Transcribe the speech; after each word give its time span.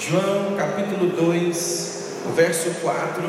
João 0.00 0.54
capítulo 0.56 1.10
2, 1.10 2.12
verso 2.36 2.70
4. 2.82 3.22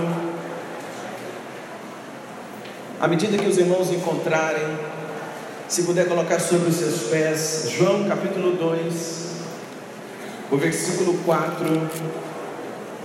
À 3.01 3.07
medida 3.07 3.39
que 3.39 3.49
os 3.49 3.57
irmãos 3.57 3.91
encontrarem, 3.91 4.77
se 5.67 5.81
puder 5.81 6.07
colocar 6.07 6.39
sobre 6.39 6.69
os 6.69 6.75
seus 6.75 7.09
pés, 7.09 7.71
João 7.75 8.07
capítulo 8.07 8.51
2, 8.51 9.29
o 10.51 10.57
versículo 10.57 11.17
4. 11.25 11.65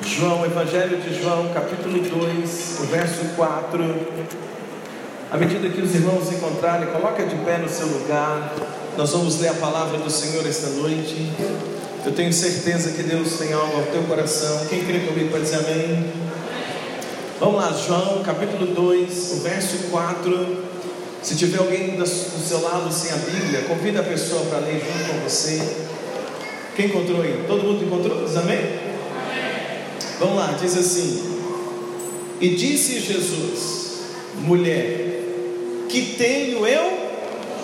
João, 0.03 0.45
Evangelho 0.45 0.99
de 0.99 1.19
João, 1.23 1.49
capítulo 1.55 2.01
2, 2.01 2.81
o 2.81 2.85
verso 2.85 3.25
4. 3.35 3.83
À 5.33 5.39
medida 5.39 5.71
que 5.71 5.81
os 5.81 5.95
irmãos 5.95 6.31
encontrarem, 6.31 6.89
coloca 6.89 7.25
de 7.25 7.37
pé 7.37 7.57
no 7.57 7.69
seu 7.71 7.87
lugar. 7.87 8.53
Nós 8.99 9.11
vamos 9.13 9.41
ler 9.41 9.49
a 9.49 9.55
palavra 9.55 9.97
do 9.97 10.11
Senhor 10.11 10.47
esta 10.47 10.69
noite. 10.69 11.74
Eu 12.05 12.13
tenho 12.13 12.31
certeza 12.35 12.91
que 12.91 13.03
Deus 13.03 13.39
tem 13.39 13.55
algo 13.55 13.79
ao 13.79 13.85
teu 13.85 14.03
coração. 14.03 14.67
Quem 14.67 14.85
crê 14.85 15.01
comigo 15.01 15.31
pode 15.31 15.45
dizer 15.45 15.57
amém? 15.57 16.05
Vamos 17.41 17.57
lá, 17.57 17.73
João 17.73 18.23
capítulo 18.23 18.67
2, 18.75 19.33
o 19.33 19.37
verso 19.37 19.79
4. 19.91 20.65
Se 21.23 21.35
tiver 21.35 21.61
alguém 21.61 21.97
do 21.97 22.07
seu 22.07 22.61
lado 22.61 22.93
sem 22.93 23.11
a 23.11 23.17
Bíblia, 23.17 23.63
convida 23.63 24.01
a 24.01 24.03
pessoa 24.03 24.45
para 24.45 24.59
ler 24.59 24.83
junto 24.85 25.15
com 25.15 25.21
você. 25.27 25.63
Quem 26.77 26.87
encontrou 26.87 27.23
aí? 27.23 27.43
Todo 27.47 27.65
mundo 27.65 27.83
encontrou? 27.83 28.23
Diz 28.23 28.37
amém? 28.37 28.61
Vamos 30.19 30.37
lá, 30.37 30.59
diz 30.61 30.77
assim: 30.77 31.41
E 32.39 32.51
disse 32.51 33.01
Jesus, 33.01 34.01
mulher, 34.41 35.23
que 35.89 36.17
tenho 36.19 36.67
eu 36.67 36.93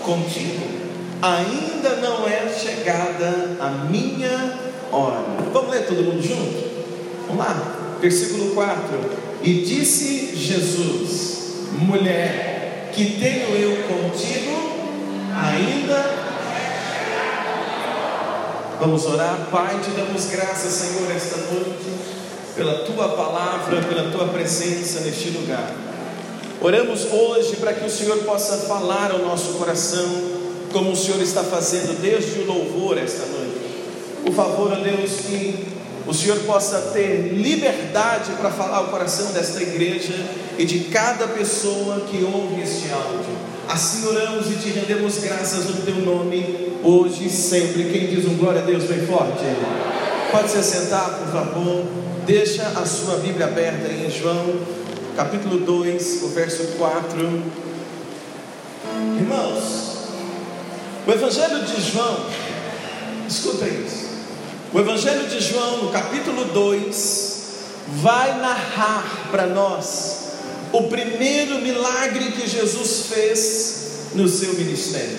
contigo? 0.02 0.89
Ainda 1.22 1.96
não 1.96 2.26
é 2.26 2.48
chegada 2.48 3.56
a 3.60 3.68
minha 3.90 4.58
hora. 4.90 5.24
Vamos 5.52 5.70
ler 5.70 5.86
todo 5.86 6.02
mundo 6.02 6.22
junto? 6.22 6.70
Vamos 7.26 7.44
lá, 7.44 7.98
versículo 8.00 8.54
4. 8.54 8.80
E 9.42 9.62
disse 9.62 10.34
Jesus: 10.34 11.68
Mulher, 11.72 12.90
que 12.92 13.18
tenho 13.20 13.56
eu 13.56 13.88
contigo, 13.88 14.50
ainda. 15.34 16.30
Vamos 18.80 19.04
orar, 19.04 19.48
Pai, 19.50 19.78
te 19.84 19.90
damos 19.90 20.24
graças, 20.30 20.72
Senhor, 20.72 21.14
esta 21.14 21.36
noite, 21.52 21.90
pela 22.56 22.84
tua 22.84 23.10
palavra, 23.10 23.82
pela 23.82 24.10
tua 24.10 24.28
presença 24.28 25.00
neste 25.00 25.28
lugar. 25.30 25.70
Oramos 26.62 27.06
hoje 27.12 27.56
para 27.56 27.74
que 27.74 27.84
o 27.84 27.90
Senhor 27.90 28.18
possa 28.18 28.66
falar 28.66 29.10
ao 29.12 29.18
nosso 29.18 29.52
coração 29.54 30.39
como 30.72 30.92
o 30.92 30.96
Senhor 30.96 31.20
está 31.20 31.42
fazendo 31.42 32.00
desde 32.00 32.40
o 32.40 32.46
louvor 32.46 32.98
esta 32.98 33.26
noite. 33.26 33.60
Por 34.24 34.34
favor, 34.34 34.72
ó 34.72 34.76
Deus, 34.76 35.12
que 35.26 35.66
o 36.06 36.14
Senhor 36.14 36.38
possa 36.40 36.90
ter 36.92 37.32
liberdade 37.34 38.32
para 38.38 38.50
falar 38.50 38.78
ao 38.78 38.88
coração 38.88 39.32
desta 39.32 39.62
igreja 39.62 40.14
e 40.58 40.64
de 40.64 40.80
cada 40.84 41.28
pessoa 41.28 42.00
que 42.00 42.24
ouve 42.24 42.60
este 42.62 42.90
áudio. 42.92 43.50
Assim 43.68 44.06
oramos 44.06 44.50
e 44.50 44.54
te 44.56 44.70
rendemos 44.70 45.18
graças 45.18 45.66
no 45.66 45.82
teu 45.82 45.96
nome, 45.96 46.72
hoje 46.82 47.26
e 47.26 47.30
sempre. 47.30 47.84
Quem 47.84 48.08
diz 48.08 48.26
um 48.26 48.36
glória 48.36 48.62
a 48.62 48.64
Deus 48.64 48.84
bem 48.84 49.06
forte? 49.06 49.44
Pode 50.32 50.50
se 50.50 50.58
assentar, 50.58 51.20
por 51.20 51.32
favor. 51.32 51.84
Deixa 52.26 52.62
a 52.62 52.84
sua 52.84 53.16
Bíblia 53.16 53.46
aberta 53.46 53.88
em 53.88 54.10
João, 54.10 54.56
capítulo 55.16 55.60
2, 55.60 56.22
o 56.24 56.28
verso 56.28 56.64
4. 56.78 57.42
Irmãos, 59.18 59.89
o 61.10 61.12
Evangelho 61.12 61.64
de 61.64 61.90
João, 61.90 62.24
escuta 63.28 63.66
isso. 63.66 64.10
O 64.72 64.78
Evangelho 64.78 65.26
de 65.26 65.40
João, 65.40 65.78
no 65.78 65.90
capítulo 65.90 66.44
2, 66.44 67.38
vai 68.00 68.38
narrar 68.38 69.26
para 69.28 69.48
nós 69.48 70.34
o 70.72 70.84
primeiro 70.84 71.56
milagre 71.56 72.30
que 72.30 72.48
Jesus 72.48 73.06
fez 73.12 74.12
no 74.14 74.28
seu 74.28 74.52
ministério. 74.54 75.18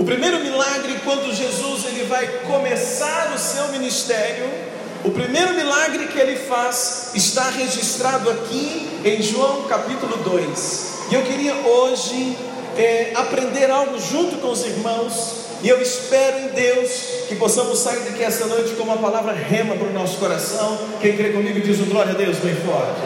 O 0.00 0.04
primeiro 0.04 0.40
milagre 0.40 1.00
quando 1.04 1.32
Jesus 1.32 1.84
ele 1.84 2.06
vai 2.06 2.26
começar 2.48 3.32
o 3.36 3.38
seu 3.38 3.68
ministério, 3.68 4.50
o 5.04 5.12
primeiro 5.12 5.54
milagre 5.54 6.08
que 6.08 6.18
ele 6.18 6.40
faz 6.40 7.12
está 7.14 7.50
registrado 7.50 8.28
aqui 8.30 9.00
em 9.04 9.22
João 9.22 9.62
capítulo 9.68 10.16
2. 10.24 10.88
E 11.12 11.14
eu 11.14 11.22
queria 11.22 11.54
hoje 11.54 12.36
é, 12.76 13.12
aprender 13.14 13.70
algo 13.70 13.98
junto 14.00 14.36
com 14.36 14.50
os 14.50 14.64
irmãos. 14.64 15.44
E 15.62 15.68
eu 15.68 15.80
espero 15.80 16.40
em 16.40 16.48
Deus 16.48 16.90
que 17.28 17.36
possamos 17.36 17.78
sair 17.78 18.00
daqui 18.00 18.22
esta 18.22 18.46
noite 18.46 18.74
com 18.74 18.82
uma 18.82 18.98
palavra 18.98 19.32
rema 19.32 19.74
para 19.76 19.86
o 19.86 19.92
nosso 19.92 20.18
coração. 20.18 20.78
Quem 21.00 21.16
crê 21.16 21.30
comigo 21.30 21.60
diz 21.60 21.80
um 21.80 21.86
glória 21.86 22.12
a 22.12 22.16
Deus 22.16 22.36
bem 22.38 22.54
forte. 22.56 23.00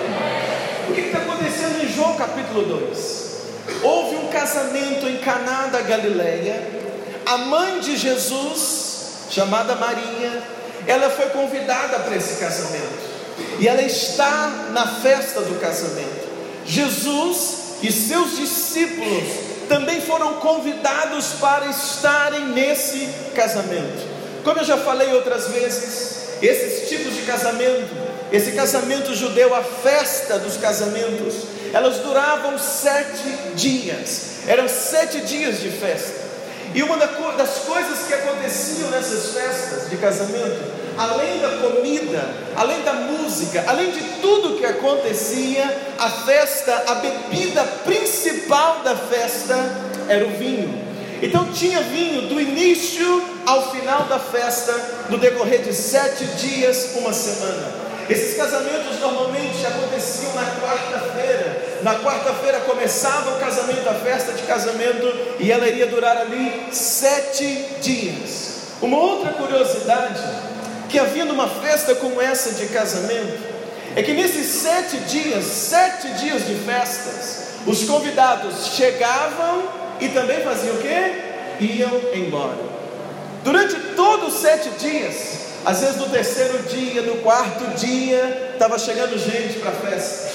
O 0.88 0.92
que 0.92 1.02
está 1.02 1.18
acontecendo 1.18 1.84
em 1.84 1.88
João 1.88 2.16
capítulo 2.16 2.64
2? 2.64 3.28
Houve 3.82 4.16
um 4.16 4.28
casamento 4.28 5.06
em 5.06 5.18
Caná 5.18 5.66
da 5.66 5.82
Galileia. 5.82 6.60
A 7.24 7.38
mãe 7.38 7.78
de 7.78 7.96
Jesus, 7.96 9.26
chamada 9.30 9.76
Maria, 9.76 10.42
ela 10.86 11.10
foi 11.10 11.26
convidada 11.26 12.00
para 12.00 12.16
esse 12.16 12.40
casamento. 12.40 13.06
E 13.60 13.68
ela 13.68 13.82
está 13.82 14.70
na 14.72 14.86
festa 14.96 15.42
do 15.42 15.60
casamento. 15.60 16.26
Jesus 16.66 17.76
e 17.82 17.92
seus 17.92 18.36
discípulos 18.36 19.48
também 19.68 20.00
foram 20.00 20.34
convidados 20.34 21.34
para 21.40 21.66
estarem 21.66 22.48
nesse 22.48 23.08
casamento. 23.34 24.06
Como 24.42 24.58
eu 24.58 24.64
já 24.64 24.78
falei 24.78 25.12
outras 25.12 25.48
vezes, 25.48 26.38
esses 26.40 26.88
tipos 26.88 27.14
de 27.14 27.22
casamento, 27.22 27.94
esse 28.32 28.52
casamento 28.52 29.14
judeu, 29.14 29.54
a 29.54 29.62
festa 29.62 30.38
dos 30.38 30.56
casamentos, 30.56 31.34
elas 31.72 31.98
duravam 31.98 32.58
sete 32.58 33.54
dias, 33.54 34.38
eram 34.46 34.68
sete 34.68 35.20
dias 35.20 35.60
de 35.60 35.70
festa. 35.70 36.28
E 36.74 36.82
uma 36.82 36.96
das 36.96 37.50
coisas 37.66 38.06
que 38.06 38.14
aconteciam 38.14 38.90
nessas 38.90 39.32
festas 39.32 39.90
de 39.90 39.96
casamento, 39.96 40.77
além 40.98 41.38
da 41.38 41.48
comida, 41.58 42.28
além 42.56 42.82
da 42.82 42.92
música, 42.92 43.64
além 43.68 43.92
de 43.92 44.00
tudo 44.20 44.58
que 44.58 44.66
acontecia, 44.66 45.64
a 45.98 46.10
festa, 46.10 46.84
a 46.88 46.94
bebida 46.96 47.62
principal 47.84 48.80
da 48.82 48.96
festa 48.96 49.54
era 50.08 50.26
o 50.26 50.30
vinho. 50.30 50.88
Então 51.22 51.46
tinha 51.52 51.80
vinho 51.82 52.22
do 52.22 52.40
início 52.40 53.22
ao 53.46 53.70
final 53.70 54.04
da 54.04 54.18
festa, 54.18 54.72
no 55.08 55.18
decorrer 55.18 55.62
de 55.62 55.72
sete 55.72 56.24
dias, 56.24 56.90
uma 56.96 57.12
semana. 57.12 57.88
Esses 58.08 58.36
casamentos 58.36 58.98
normalmente 59.00 59.66
aconteciam 59.66 60.32
na 60.34 60.42
quarta-feira. 60.60 61.80
Na 61.82 61.94
quarta-feira 61.96 62.60
começava 62.60 63.36
o 63.36 63.38
casamento, 63.38 63.88
a 63.88 63.94
festa 63.94 64.32
de 64.32 64.42
casamento, 64.44 65.36
e 65.38 65.52
ela 65.52 65.68
iria 65.68 65.86
durar 65.86 66.16
ali 66.16 66.68
sete 66.72 67.66
dias. 67.82 68.48
Uma 68.80 68.96
outra 68.96 69.32
curiosidade 69.32 70.22
que 70.88 70.98
havia 70.98 71.24
numa 71.24 71.48
festa 71.48 71.94
como 71.94 72.20
essa 72.20 72.52
de 72.52 72.66
casamento 72.66 73.58
é 73.94 74.02
que 74.02 74.12
nesses 74.12 74.46
sete 74.46 74.96
dias, 74.98 75.44
sete 75.44 76.08
dias 76.20 76.46
de 76.46 76.54
festas, 76.54 77.38
os 77.66 77.84
convidados 77.84 78.68
chegavam 78.76 79.68
e 80.00 80.08
também 80.08 80.40
faziam 80.42 80.76
o 80.76 80.78
que? 80.78 81.64
Iam 81.64 82.00
embora. 82.14 82.56
Durante 83.42 83.74
todos 83.96 84.34
os 84.34 84.40
sete 84.40 84.70
dias, 84.78 85.38
às 85.64 85.80
vezes 85.80 85.96
no 85.96 86.08
terceiro 86.08 86.62
dia, 86.64 87.02
no 87.02 87.16
quarto 87.16 87.64
dia, 87.76 88.52
estava 88.52 88.78
chegando 88.78 89.18
gente 89.18 89.58
para 89.58 89.70
a 89.70 89.74
festa. 89.74 90.28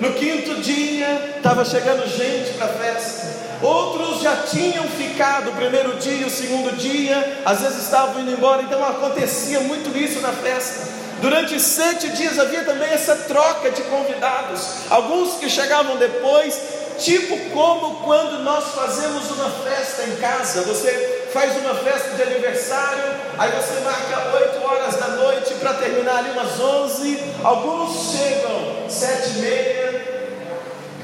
No 0.00 0.12
quinto 0.14 0.60
dia, 0.60 1.34
estava 1.36 1.64
chegando 1.64 2.08
gente 2.08 2.54
para 2.54 2.66
a 2.66 2.68
festa. 2.68 3.33
Outros 3.62 4.20
já 4.20 4.36
tinham 4.48 4.84
ficado 4.84 5.50
o 5.50 5.54
primeiro 5.54 5.96
dia, 5.96 6.26
o 6.26 6.30
segundo 6.30 6.76
dia, 6.76 7.42
às 7.44 7.60
vezes 7.60 7.84
estavam 7.84 8.20
indo 8.22 8.32
embora, 8.32 8.62
então 8.62 8.84
acontecia 8.84 9.60
muito 9.60 9.96
isso 9.96 10.20
na 10.20 10.32
festa. 10.32 10.94
Durante 11.20 11.58
sete 11.58 12.10
dias 12.10 12.38
havia 12.38 12.64
também 12.64 12.90
essa 12.90 13.16
troca 13.16 13.70
de 13.70 13.82
convidados. 13.82 14.90
Alguns 14.90 15.34
que 15.38 15.48
chegavam 15.48 15.96
depois, 15.96 16.60
tipo 16.98 17.50
como 17.50 17.96
quando 18.04 18.42
nós 18.42 18.74
fazemos 18.74 19.30
uma 19.30 19.50
festa 19.50 20.02
em 20.02 20.16
casa. 20.16 20.62
Você 20.62 21.28
faz 21.32 21.56
uma 21.56 21.74
festa 21.76 22.10
de 22.10 22.22
aniversário, 22.22 23.04
aí 23.38 23.50
você 23.52 23.80
marca 23.80 24.36
8 24.36 24.64
horas 24.64 24.96
da 24.96 25.08
noite 25.08 25.54
para 25.54 25.74
terminar 25.74 26.18
ali 26.18 26.30
umas 26.30 26.60
11. 26.60 27.18
Alguns 27.42 28.12
chegam 28.12 28.88
7 28.88 29.28
e 29.30 29.38
meia, 29.40 30.28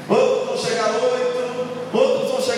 outros 0.07 0.47
vão 0.47 0.57
chegar 0.57 0.89
8, 0.89 0.99
outros 1.01 1.23
vão 1.23 1.30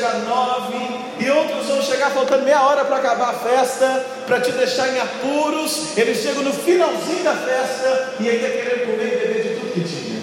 chegar 0.03 0.19
9, 0.19 0.75
e 1.19 1.29
outros 1.29 1.67
vão 1.67 1.81
chegar 1.81 2.11
faltando 2.11 2.43
meia 2.43 2.61
hora 2.61 2.83
para 2.83 2.97
acabar 2.97 3.29
a 3.29 3.33
festa, 3.33 4.05
para 4.27 4.41
te 4.41 4.51
deixar 4.51 4.89
em 4.89 4.99
apuros. 4.99 5.97
Eles 5.97 6.17
chegam 6.17 6.43
no 6.43 6.51
finalzinho 6.51 7.23
da 7.23 7.33
festa 7.33 8.15
e 8.19 8.29
ainda 8.29 8.49
querendo 8.49 8.85
comer 8.85 9.13
e 9.13 9.27
beber 9.27 9.43
de 9.43 9.59
tudo 9.59 9.73
que 9.73 9.81
tinha. 9.81 10.21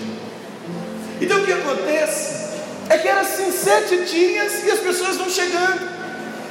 Então 1.20 1.40
o 1.40 1.46
que 1.46 1.52
acontece? 1.52 2.50
É 2.90 2.98
que 2.98 3.08
era 3.08 3.20
assim 3.20 3.50
sete 3.50 4.04
dias 4.04 4.64
e 4.64 4.70
as 4.70 4.80
pessoas 4.80 5.16
vão 5.16 5.30
chegando. 5.30 5.88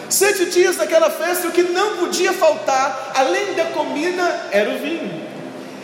Sete 0.10 0.46
dias 0.46 0.78
naquela 0.78 1.12
festa, 1.12 1.48
o 1.48 1.52
que 1.52 1.62
não 1.62 1.98
podia 1.98 2.34
faltar, 2.34 3.12
além 3.16 3.54
da 3.54 3.66
comida, 3.66 4.48
era 4.52 4.72
o 4.72 4.80
vinho. 4.80 5.30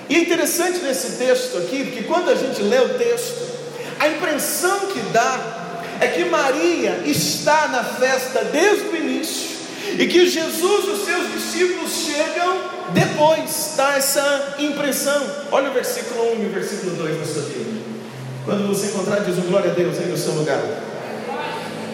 E 0.09 0.15
é 0.15 0.19
interessante 0.19 0.79
nesse 0.79 1.17
texto 1.17 1.57
aqui, 1.59 1.83
porque 1.83 2.03
quando 2.03 2.29
a 2.29 2.35
gente 2.35 2.61
lê 2.63 2.79
o 2.79 2.89
texto, 2.97 3.53
a 3.99 4.07
impressão 4.07 4.87
que 4.87 4.99
dá 5.11 5.64
é 5.99 6.07
que 6.07 6.25
Maria 6.25 7.01
está 7.05 7.67
na 7.67 7.83
festa 7.83 8.43
desde 8.45 8.87
o 8.87 8.95
início 8.95 9.55
e 9.97 10.07
que 10.07 10.27
Jesus 10.27 10.85
e 10.85 10.89
os 10.89 11.05
seus 11.05 11.31
discípulos 11.33 11.91
chegam 12.05 12.75
depois, 12.93 13.73
dá 13.77 13.95
essa 13.95 14.55
impressão. 14.59 15.21
Olha 15.51 15.69
o 15.69 15.73
versículo 15.73 16.33
1 16.35 16.43
e 16.43 16.45
o 16.45 16.49
versículo 16.49 16.95
2 16.95 17.17
da 17.17 17.25
sua 17.25 17.41
Bíblia. 17.43 17.83
Quando 18.43 18.67
você 18.67 18.87
encontrar, 18.87 19.21
diz 19.21 19.37
um 19.37 19.47
glória 19.47 19.71
a 19.71 19.73
Deus 19.73 19.97
aí 19.97 20.05
no 20.05 20.17
seu 20.17 20.33
lugar. 20.33 20.61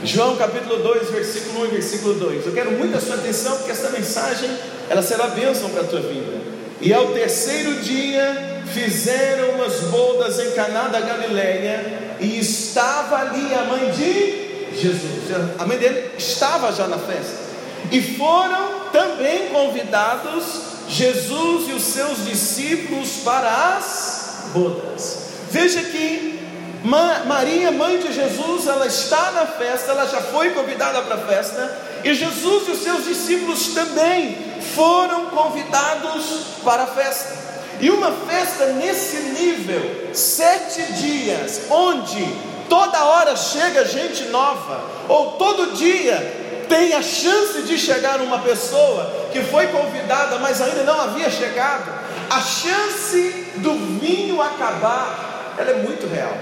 João 0.03 0.35
capítulo 0.35 0.81
2, 0.81 1.11
versículo 1.11 1.61
1 1.61 1.65
e 1.65 1.67
versículo 1.69 2.13
2. 2.15 2.45
Eu 2.45 2.53
quero 2.53 2.71
muito 2.71 2.97
a 2.97 2.99
sua 2.99 3.15
atenção, 3.15 3.55
porque 3.57 3.71
esta 3.71 3.89
mensagem 3.89 4.49
ela 4.89 5.01
será 5.01 5.27
bênção 5.27 5.69
para 5.69 5.81
a 5.81 5.85
tua 5.85 6.01
vida. 6.01 6.41
E 6.81 6.91
ao 6.91 7.13
terceiro 7.13 7.75
dia 7.75 8.50
fizeram 8.73 9.51
umas 9.51 9.79
bodas 9.81 10.39
em 10.39 10.51
Caná 10.51 10.87
da 10.87 10.99
Galileia, 10.99 12.15
e 12.19 12.39
estava 12.39 13.17
ali 13.17 13.53
a 13.53 13.63
mãe 13.63 13.91
de 13.91 14.77
Jesus. 14.79 15.31
A 15.59 15.65
mãe 15.65 15.77
dele 15.77 16.11
estava 16.17 16.71
já 16.71 16.87
na 16.87 16.97
festa. 16.97 17.51
E 17.91 18.01
foram 18.15 18.89
também 18.91 19.49
convidados 19.49 20.43
Jesus 20.87 21.69
e 21.69 21.73
os 21.73 21.83
seus 21.83 22.25
discípulos 22.25 23.21
para 23.23 23.75
as 23.75 24.45
bodas. 24.53 25.19
Veja 25.49 25.81
que 25.81 26.39
Maria, 26.83 27.71
mãe 27.71 27.99
de 27.99 28.11
Jesus, 28.11 28.67
ela 28.67 28.87
está 28.87 29.31
na 29.31 29.45
festa, 29.45 29.91
ela 29.91 30.07
já 30.07 30.19
foi 30.19 30.51
convidada 30.51 31.01
para 31.03 31.15
a 31.15 31.27
festa, 31.27 31.77
e 32.03 32.13
Jesus 32.13 32.67
e 32.67 32.71
os 32.71 32.79
seus 32.79 33.05
discípulos 33.05 33.67
também 33.67 34.35
foram 34.75 35.27
convidados 35.27 36.23
para 36.63 36.83
a 36.83 36.87
festa. 36.87 37.40
E 37.81 37.89
uma 37.89 38.11
festa 38.11 38.67
nesse 38.73 39.17
nível, 39.17 40.13
sete 40.13 40.83
dias, 40.93 41.61
onde 41.67 42.23
toda 42.69 43.03
hora 43.03 43.35
chega 43.35 43.83
gente 43.83 44.25
nova, 44.25 44.85
ou 45.09 45.31
todo 45.31 45.75
dia 45.75 46.41
tem 46.69 46.93
a 46.93 47.01
chance 47.01 47.63
de 47.63 47.79
chegar 47.79 48.21
uma 48.21 48.39
pessoa 48.39 49.29
que 49.33 49.41
foi 49.41 49.67
convidada, 49.67 50.37
mas 50.37 50.61
ainda 50.61 50.83
não 50.83 51.01
havia 51.01 51.29
chegado, 51.29 51.91
a 52.29 52.39
chance 52.39 53.47
do 53.57 53.73
vinho 53.99 54.39
acabar, 54.39 55.55
ela 55.57 55.71
é 55.71 55.81
muito 55.81 56.07
real. 56.07 56.37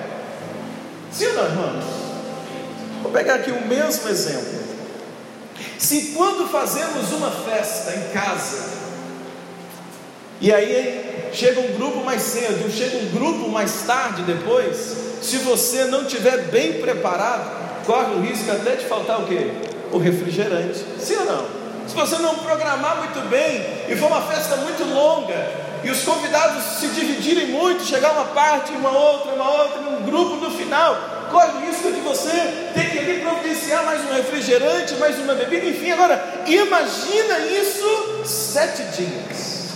Sim 1.11 1.27
ou 1.27 1.33
não, 1.35 1.45
irmãos? 1.45 1.85
Vou 3.01 3.11
pegar 3.13 3.35
aqui 3.35 3.51
o 3.51 3.65
mesmo 3.65 4.09
exemplo. 4.09 4.59
Se 5.77 6.13
quando 6.15 6.49
fazemos 6.51 7.11
uma 7.13 7.31
festa 7.31 7.95
em 7.95 8.13
casa, 8.13 8.78
e 10.41 10.53
aí 10.53 11.29
chega 11.33 11.59
um 11.59 11.73
grupo 11.73 12.03
mais 12.03 12.21
cedo, 12.21 12.71
chega 12.71 12.97
um 12.97 13.09
grupo 13.09 13.49
mais 13.49 13.83
tarde 13.85 14.23
depois, 14.23 14.75
se 15.21 15.37
você 15.37 15.85
não 15.85 16.05
tiver 16.05 16.45
bem 16.45 16.73
preparado, 16.73 17.85
corre 17.85 18.15
o 18.15 18.21
risco 18.21 18.51
até 18.51 18.75
de 18.75 18.85
faltar 18.85 19.21
o 19.21 19.27
quê? 19.27 19.51
O 19.91 19.97
refrigerante. 19.97 20.83
Sim 20.99 21.17
ou 21.17 21.25
não? 21.25 21.59
Se 21.87 21.95
você 21.95 22.17
não 22.17 22.35
programar 22.35 22.97
muito 22.97 23.27
bem 23.29 23.65
e 23.89 23.95
for 23.95 24.07
uma 24.07 24.21
festa 24.21 24.55
muito 24.57 24.83
longa, 24.93 25.69
e 25.83 25.89
os 25.89 26.03
convidados 26.03 26.63
se 26.79 26.87
dividirem 26.87 27.47
muito, 27.47 27.83
chegar 27.83 28.11
uma 28.11 28.25
parte, 28.25 28.71
uma 28.73 28.91
outra, 28.91 29.33
uma 29.33 29.49
outra, 29.49 29.79
um 29.81 30.03
grupo 30.03 30.35
no 30.35 30.51
final, 30.51 31.27
corre 31.31 31.51
o 31.57 31.65
risco 31.65 31.91
de 31.91 31.99
você 32.01 32.29
ter 32.73 32.91
que 32.91 32.99
ali 32.99 33.21
providenciar 33.21 33.85
mais 33.85 34.01
um 34.01 34.13
refrigerante, 34.13 34.95
mais 34.95 35.17
uma 35.17 35.33
bebida, 35.33 35.65
enfim. 35.65 35.91
Agora, 35.91 36.43
imagina 36.45 37.39
isso 37.39 38.21
sete 38.25 38.83
dias. 38.83 39.68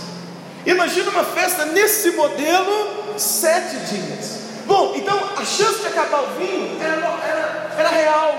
Imagina 0.66 1.10
uma 1.12 1.24
festa 1.24 1.66
nesse 1.66 2.12
modelo, 2.12 3.18
sete 3.18 3.76
dias. 3.78 4.40
Bom, 4.66 4.94
então 4.96 5.20
a 5.38 5.46
chance 5.46 5.80
de 5.80 5.88
acabar 5.88 6.24
o 6.24 6.28
vinho 6.38 6.78
era, 6.82 6.96
era, 6.96 7.72
era 7.78 7.90
real. 7.90 8.38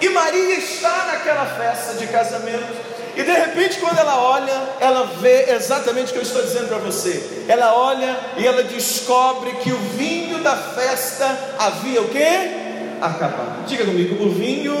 E 0.00 0.08
Maria 0.08 0.54
está 0.56 1.06
naquela 1.12 1.46
festa 1.46 1.94
de 1.94 2.06
casamento 2.08 2.92
e 3.14 3.22
de 3.22 3.30
repente, 3.30 3.78
quando 3.78 3.98
ela 3.98 4.18
olha, 4.22 4.52
ela 4.80 5.04
vê 5.20 5.50
exatamente 5.50 6.10
o 6.10 6.12
que 6.12 6.18
eu 6.18 6.22
estou 6.22 6.42
dizendo 6.42 6.68
para 6.68 6.78
você. 6.78 7.44
Ela 7.46 7.74
olha 7.74 8.18
e 8.38 8.46
ela 8.46 8.62
descobre 8.62 9.52
que 9.56 9.70
o 9.70 9.76
vinho 9.76 10.38
da 10.38 10.56
festa 10.56 11.54
havia 11.58 12.00
o 12.00 12.08
quê? 12.08 12.96
Acabado. 13.02 13.66
Diga 13.66 13.84
comigo, 13.84 14.24
o 14.24 14.32
vinho 14.32 14.74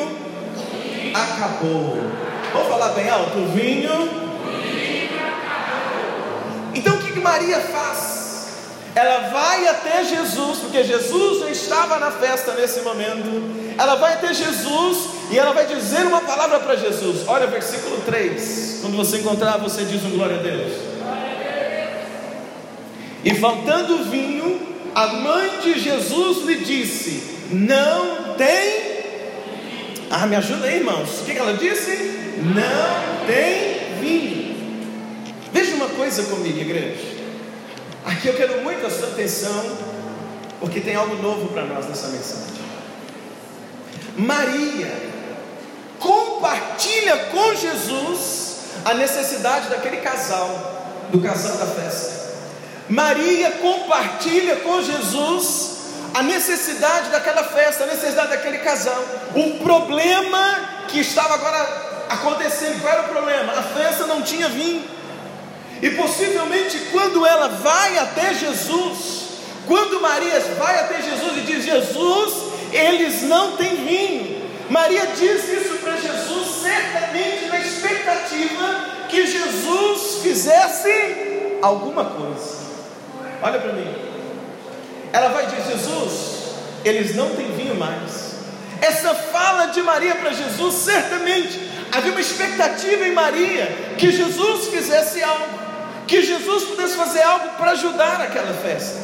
acabou. 1.12 1.98
Vamos 2.54 2.68
falar 2.68 2.88
bem 2.90 3.10
alto, 3.10 3.38
o 3.38 3.48
vinho. 3.48 4.21
Então 6.74 6.96
o 6.96 6.98
que, 6.98 7.12
que 7.12 7.20
Maria 7.20 7.60
faz? 7.60 8.22
Ela 8.94 9.30
vai 9.30 9.68
até 9.68 10.04
Jesus, 10.04 10.58
porque 10.58 10.84
Jesus 10.84 11.50
estava 11.50 11.98
na 11.98 12.10
festa 12.10 12.52
nesse 12.52 12.80
momento. 12.80 13.74
Ela 13.78 13.94
vai 13.94 14.14
até 14.14 14.34
Jesus 14.34 15.08
e 15.30 15.38
ela 15.38 15.52
vai 15.52 15.66
dizer 15.66 16.06
uma 16.06 16.20
palavra 16.20 16.60
para 16.60 16.76
Jesus. 16.76 17.26
Olha 17.26 17.46
versículo 17.46 18.02
3. 18.02 18.78
Quando 18.82 18.96
você 18.96 19.18
encontrar, 19.18 19.56
você 19.56 19.84
diz 19.84 20.04
um 20.04 20.10
glória 20.10 20.36
a 20.38 20.42
Deus. 20.42 20.72
E 23.24 23.34
faltando 23.36 24.04
vinho, 24.04 24.60
a 24.94 25.06
mãe 25.06 25.50
de 25.62 25.78
Jesus 25.78 26.44
lhe 26.44 26.56
disse: 26.56 27.46
Não 27.50 28.34
tem. 28.34 28.92
Ah, 30.10 30.26
me 30.26 30.36
ajuda 30.36 30.66
aí, 30.66 30.78
irmãos. 30.78 31.20
O 31.20 31.24
que 31.24 31.32
ela 31.32 31.54
disse? 31.54 31.96
Não 32.42 33.26
tem 33.26 34.00
vinho. 34.00 34.51
Veja 35.52 35.74
uma 35.74 35.88
coisa 35.90 36.22
comigo, 36.24 36.58
igreja. 36.58 37.22
Aqui 38.04 38.28
eu 38.28 38.34
quero 38.34 38.62
muito 38.62 38.86
a 38.86 38.90
sua 38.90 39.08
atenção, 39.08 39.76
porque 40.58 40.80
tem 40.80 40.96
algo 40.96 41.14
novo 41.16 41.48
para 41.48 41.64
nós 41.64 41.86
nessa 41.86 42.08
mensagem. 42.08 42.62
Maria 44.16 44.92
compartilha 45.98 47.16
com 47.30 47.54
Jesus 47.54 48.56
a 48.84 48.94
necessidade 48.94 49.68
daquele 49.68 49.98
casal, 49.98 51.08
do 51.10 51.20
casal 51.20 51.56
da 51.58 51.66
festa. 51.66 52.22
Maria 52.88 53.50
compartilha 53.52 54.56
com 54.56 54.82
Jesus 54.82 55.70
a 56.14 56.22
necessidade 56.22 57.10
daquela 57.10 57.44
festa, 57.44 57.84
a 57.84 57.86
necessidade 57.86 58.30
daquele 58.30 58.58
casal, 58.58 59.02
o 59.34 59.58
problema 59.62 60.68
que 60.88 61.00
estava 61.00 61.34
agora 61.34 62.06
acontecendo. 62.08 62.80
Qual 62.80 62.92
era 62.92 63.02
o 63.02 63.08
problema? 63.08 63.52
A 63.52 63.62
festa 63.62 64.06
não 64.06 64.22
tinha 64.22 64.48
vinho. 64.48 64.82
E 65.82 65.90
possivelmente 65.90 66.78
quando 66.92 67.26
ela 67.26 67.48
vai 67.48 67.98
até 67.98 68.32
Jesus, 68.32 69.22
quando 69.66 70.00
Maria 70.00 70.38
vai 70.56 70.78
até 70.78 71.02
Jesus 71.02 71.38
e 71.38 71.40
diz: 71.40 71.64
Jesus, 71.64 72.34
eles 72.72 73.22
não 73.22 73.56
têm 73.56 73.84
vinho. 73.84 74.42
Maria 74.70 75.08
diz 75.18 75.48
isso 75.48 75.74
para 75.82 75.96
Jesus, 75.96 76.62
certamente 76.62 77.46
na 77.46 77.58
expectativa 77.58 78.86
que 79.08 79.26
Jesus 79.26 80.22
fizesse 80.22 81.58
alguma 81.60 82.04
coisa. 82.04 82.62
Olha 83.42 83.58
para 83.58 83.72
mim. 83.72 83.92
Ela 85.12 85.30
vai 85.30 85.46
dizer: 85.46 85.72
Jesus, 85.72 86.52
eles 86.84 87.16
não 87.16 87.30
têm 87.30 87.50
vinho 87.56 87.74
mais. 87.74 88.32
Essa 88.80 89.14
fala 89.14 89.66
de 89.66 89.82
Maria 89.82 90.14
para 90.14 90.32
Jesus, 90.32 90.74
certamente 90.74 91.60
havia 91.90 92.12
uma 92.12 92.20
expectativa 92.20 93.06
em 93.06 93.12
Maria 93.12 93.94
que 93.98 94.12
Jesus 94.12 94.68
fizesse 94.68 95.22
algo 95.24 95.61
que 96.12 96.22
Jesus 96.22 96.64
pudesse 96.64 96.94
fazer 96.94 97.22
algo 97.22 97.48
para 97.56 97.70
ajudar 97.70 98.20
aquela 98.20 98.52
festa. 98.52 98.98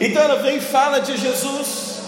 Então 0.00 0.22
ela 0.22 0.36
vem 0.36 0.56
e 0.56 0.60
fala 0.62 0.98
de 0.98 1.14
Jesus, 1.14 1.98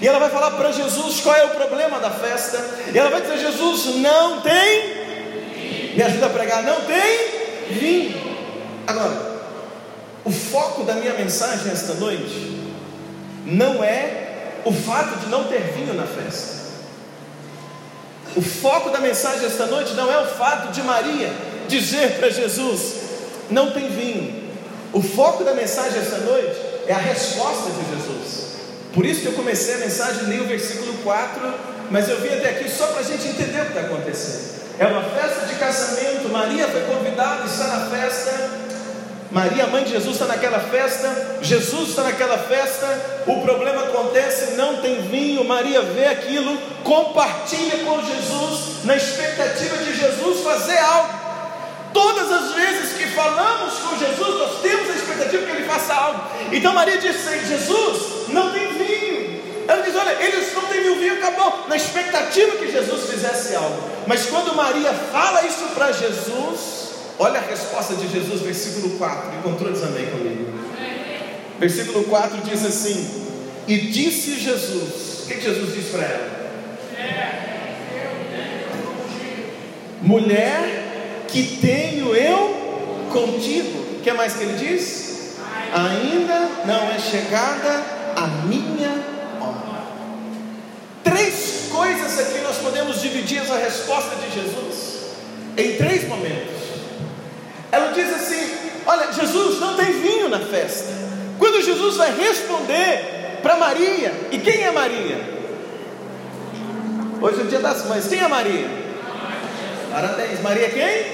e 0.00 0.06
ela 0.06 0.20
vai 0.20 0.30
falar 0.30 0.52
para 0.52 0.70
Jesus 0.70 1.20
qual 1.20 1.34
é 1.34 1.44
o 1.46 1.50
problema 1.50 1.98
da 1.98 2.12
festa, 2.12 2.64
e 2.94 2.96
ela 2.96 3.10
vai 3.10 3.22
dizer: 3.22 3.38
Jesus 3.38 3.96
não 3.96 4.40
tem, 4.40 5.96
me 5.96 6.02
ajuda 6.04 6.26
a 6.26 6.30
pregar, 6.30 6.62
não 6.62 6.80
tem 6.82 7.74
vinho. 7.76 8.36
Agora, 8.86 9.34
o 10.24 10.30
foco 10.30 10.84
da 10.84 10.94
minha 10.94 11.14
mensagem 11.14 11.72
esta 11.72 11.94
noite 11.94 12.56
não 13.44 13.82
é 13.82 14.52
o 14.64 14.72
fato 14.72 15.18
de 15.18 15.26
não 15.26 15.42
ter 15.48 15.72
vinho 15.76 15.92
na 15.92 16.06
festa. 16.06 16.62
O 18.36 18.42
foco 18.42 18.90
da 18.90 19.00
mensagem 19.00 19.44
esta 19.44 19.66
noite 19.66 19.92
não 19.94 20.10
é 20.10 20.18
o 20.18 20.26
fato 20.26 20.70
de 20.70 20.82
Maria 20.82 21.32
dizer 21.66 22.16
para 22.20 22.30
Jesus: 22.30 23.03
não 23.50 23.70
tem 23.72 23.88
vinho. 23.88 24.44
O 24.92 25.02
foco 25.02 25.44
da 25.44 25.54
mensagem 25.54 25.98
esta 25.98 26.18
noite 26.18 26.56
é 26.86 26.92
a 26.92 26.98
resposta 26.98 27.70
de 27.70 27.96
Jesus. 27.96 28.44
Por 28.92 29.04
isso 29.04 29.22
que 29.22 29.26
eu 29.26 29.32
comecei 29.32 29.74
a 29.74 29.78
mensagem, 29.78 30.24
li 30.24 30.40
o 30.40 30.46
versículo 30.46 30.94
4, 31.02 31.54
mas 31.90 32.08
eu 32.08 32.20
vim 32.20 32.28
até 32.28 32.50
aqui 32.50 32.70
só 32.70 32.86
para 32.88 33.00
a 33.00 33.02
gente 33.02 33.26
entender 33.26 33.60
o 33.60 33.64
que 33.64 33.78
está 33.78 33.80
acontecendo. 33.80 34.54
É 34.78 34.86
uma 34.86 35.02
festa 35.02 35.46
de 35.46 35.54
casamento, 35.54 36.28
Maria 36.28 36.68
foi 36.68 36.82
convidada, 36.82 37.44
está 37.46 37.66
na 37.66 37.90
festa. 37.90 38.64
Maria, 39.30 39.66
mãe 39.66 39.82
de 39.82 39.90
Jesus, 39.90 40.14
está 40.14 40.26
naquela 40.26 40.60
festa, 40.60 41.38
Jesus 41.42 41.88
está 41.88 42.04
naquela 42.04 42.38
festa, 42.38 42.86
o 43.26 43.40
problema 43.40 43.82
acontece, 43.82 44.52
não 44.52 44.80
tem 44.80 45.02
vinho, 45.08 45.44
Maria 45.44 45.82
vê 45.82 46.06
aquilo, 46.06 46.56
compartilha 46.84 47.78
com 47.84 48.00
Jesus, 48.00 48.84
na 48.84 48.94
expectativa 48.94 49.76
de 49.78 49.96
Jesus 49.96 50.40
fazer 50.40 50.78
algo. 50.78 51.23
Todas 51.94 52.32
as 52.32 52.52
vezes 52.54 52.98
que 52.98 53.06
falamos 53.14 53.74
com 53.74 53.96
Jesus, 53.96 54.38
nós 54.38 54.60
temos 54.60 54.90
a 54.90 54.94
expectativa 54.94 55.46
que 55.46 55.52
Ele 55.52 55.64
faça 55.64 55.94
algo. 55.94 56.20
Então 56.52 56.74
Maria 56.74 56.98
disse: 56.98 57.46
Jesus, 57.46 58.28
não 58.30 58.52
tem 58.52 58.72
vinho. 58.72 59.40
Ela 59.68 59.80
diz: 59.80 59.94
Olha, 59.94 60.10
eles 60.20 60.52
não 60.52 60.62
têm 60.62 60.82
vinho, 60.82 61.14
acabou. 61.14 61.68
Na 61.68 61.76
expectativa 61.76 62.56
que 62.56 62.72
Jesus 62.72 63.08
fizesse 63.08 63.54
algo. 63.54 63.80
Mas 64.08 64.26
quando 64.26 64.56
Maria 64.56 64.92
fala 64.92 65.46
isso 65.46 65.66
para 65.72 65.92
Jesus, 65.92 66.94
olha 67.16 67.38
a 67.38 67.42
resposta 67.42 67.94
de 67.94 68.08
Jesus, 68.08 68.40
versículo 68.40 68.98
4. 68.98 69.38
Encontrou 69.38 69.72
também 69.72 70.06
comigo. 70.06 70.52
Versículo 71.60 72.04
4 72.04 72.38
diz 72.42 72.64
assim: 72.66 73.28
E 73.68 73.78
disse 73.78 74.40
Jesus: 74.40 75.22
O 75.22 75.26
que 75.28 75.40
Jesus 75.40 75.72
disse 75.72 75.90
para 75.90 76.02
ela? 76.02 76.44
Mulher, 80.02 80.83
que 81.34 81.56
tenho 81.56 82.14
eu 82.14 83.08
contigo. 83.12 83.96
O 83.96 84.00
que 84.00 84.12
mais 84.12 84.34
que 84.34 84.44
ele 84.44 84.56
diz? 84.56 85.34
Ainda 85.74 86.48
não 86.64 86.88
é 86.92 86.98
chegada 87.00 87.82
a 88.14 88.26
minha 88.46 88.90
hora. 89.40 89.82
Três 91.02 91.68
coisas 91.72 92.20
aqui 92.20 92.38
nós 92.38 92.58
podemos 92.58 93.02
dividir 93.02 93.38
essa 93.38 93.56
resposta 93.56 94.14
de 94.14 94.32
Jesus 94.32 95.06
em 95.56 95.76
três 95.76 96.06
momentos. 96.06 96.54
Ela 97.72 97.90
diz 97.90 98.14
assim: 98.14 98.54
Olha, 98.86 99.12
Jesus 99.12 99.58
não 99.58 99.74
tem 99.74 99.90
vinho 99.90 100.28
na 100.28 100.38
festa. 100.38 100.92
Quando 101.36 101.64
Jesus 101.64 101.96
vai 101.96 102.16
responder 102.16 103.40
para 103.42 103.56
Maria, 103.56 104.12
e 104.30 104.38
quem 104.38 104.62
é 104.62 104.70
Maria? 104.70 105.34
Hoje 107.20 107.40
é 107.40 107.42
o 107.42 107.46
dia 107.48 107.58
das 107.58 107.86
mães, 107.86 108.06
quem 108.06 108.20
é 108.20 108.28
Maria? 108.28 108.68
Parabéns, 109.90 110.40
Maria 110.40 110.70
quem? 110.70 111.13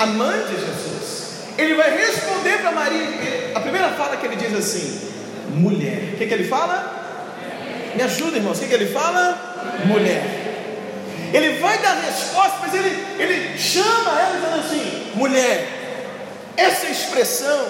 A 0.00 0.06
mãe 0.06 0.44
de 0.46 0.52
Jesus. 0.52 1.30
Ele 1.58 1.74
vai 1.74 1.94
responder 1.94 2.58
para 2.58 2.72
Maria, 2.72 3.06
a 3.54 3.60
primeira 3.60 3.90
fala 3.90 4.16
que 4.16 4.24
ele 4.24 4.36
diz 4.36 4.54
assim: 4.54 5.10
mulher. 5.50 6.14
O 6.14 6.16
que, 6.16 6.26
que 6.26 6.32
ele 6.32 6.48
fala? 6.48 6.98
Me 7.94 8.02
ajuda, 8.02 8.38
irmãos. 8.38 8.56
O 8.56 8.60
que, 8.60 8.68
que 8.68 8.74
ele 8.74 8.86
fala? 8.86 9.82
Mulher. 9.84 10.22
Ele 11.34 11.58
vai 11.58 11.78
dar 11.78 12.00
resposta, 12.00 12.58
mas 12.60 12.74
ele, 12.74 12.88
ele 13.18 13.58
chama 13.58 14.20
ela 14.20 14.40
dizendo 14.40 14.60
assim: 14.60 15.12
mulher. 15.16 15.76
Essa 16.56 16.86
expressão, 16.86 17.66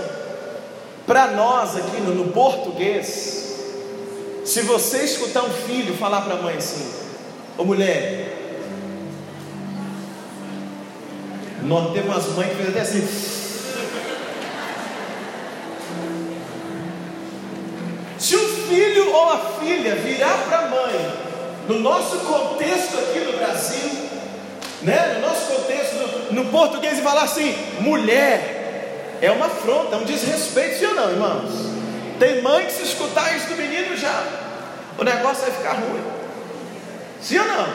para 1.06 1.28
nós 1.28 1.76
aqui 1.76 2.00
no, 2.00 2.14
no 2.14 2.32
português, 2.32 3.56
se 4.44 4.62
você 4.62 4.98
escutar 4.98 5.42
um 5.42 5.50
filho 5.50 5.96
falar 5.96 6.20
para 6.22 6.34
a 6.34 6.42
mãe 6.42 6.56
assim: 6.56 6.92
Ô 7.58 7.64
mulher, 7.64 8.29
nós 11.62 11.92
temos 11.92 12.08
umas 12.08 12.26
mães 12.36 12.48
que 12.48 12.54
fazem 12.56 12.70
até 12.70 12.80
assim. 12.80 13.30
Se 18.18 18.36
o 18.36 18.48
filho 18.68 19.10
ou 19.12 19.32
a 19.32 19.38
filha 19.60 19.96
virar 19.96 20.38
para 20.46 20.58
a 20.58 20.68
mãe, 20.68 21.12
no 21.68 21.80
nosso 21.80 22.18
contexto 22.18 22.98
aqui 22.98 23.20
no 23.20 23.38
Brasil, 23.38 23.90
né, 24.82 25.14
no 25.14 25.26
nosso 25.26 25.46
contexto 25.46 26.32
no, 26.32 26.44
português, 26.46 26.98
e 26.98 27.02
falar 27.02 27.22
assim, 27.22 27.56
mulher, 27.80 29.18
é 29.22 29.30
uma 29.30 29.46
afronta, 29.46 29.96
é 29.96 29.98
um 29.98 30.04
desrespeito, 30.04 30.78
sim 30.78 30.86
ou 30.86 30.94
não, 30.94 31.10
irmãos? 31.10 31.50
Tem 32.18 32.42
mãe 32.42 32.66
que 32.66 32.72
se 32.72 32.82
escutar 32.82 33.34
isso 33.36 33.48
do 33.48 33.56
menino 33.56 33.96
já, 33.96 34.22
o 34.98 35.04
negócio 35.04 35.42
vai 35.42 35.52
ficar 35.52 35.72
ruim. 35.72 36.02
Sim 37.22 37.38
ou 37.38 37.46
não? 37.46 37.66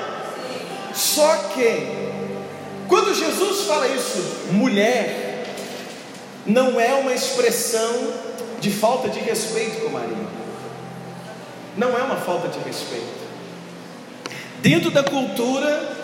Só 0.94 1.36
que, 1.54 2.05
quando 2.88 3.14
Jesus 3.14 3.66
fala 3.68 3.88
isso, 3.88 4.52
mulher, 4.52 5.46
não 6.46 6.80
é 6.80 6.94
uma 6.94 7.14
expressão 7.14 8.14
de 8.60 8.70
falta 8.70 9.10
de 9.10 9.20
respeito 9.20 9.82
com 9.82 9.90
Maria. 9.90 10.28
Não 11.78 11.98
é 11.98 12.04
uma 12.04 12.18
falta 12.18 12.48
de 12.48 12.60
respeito. 12.60 13.26
Dentro 14.62 14.92
da 14.92 15.04
cultura 15.04 15.96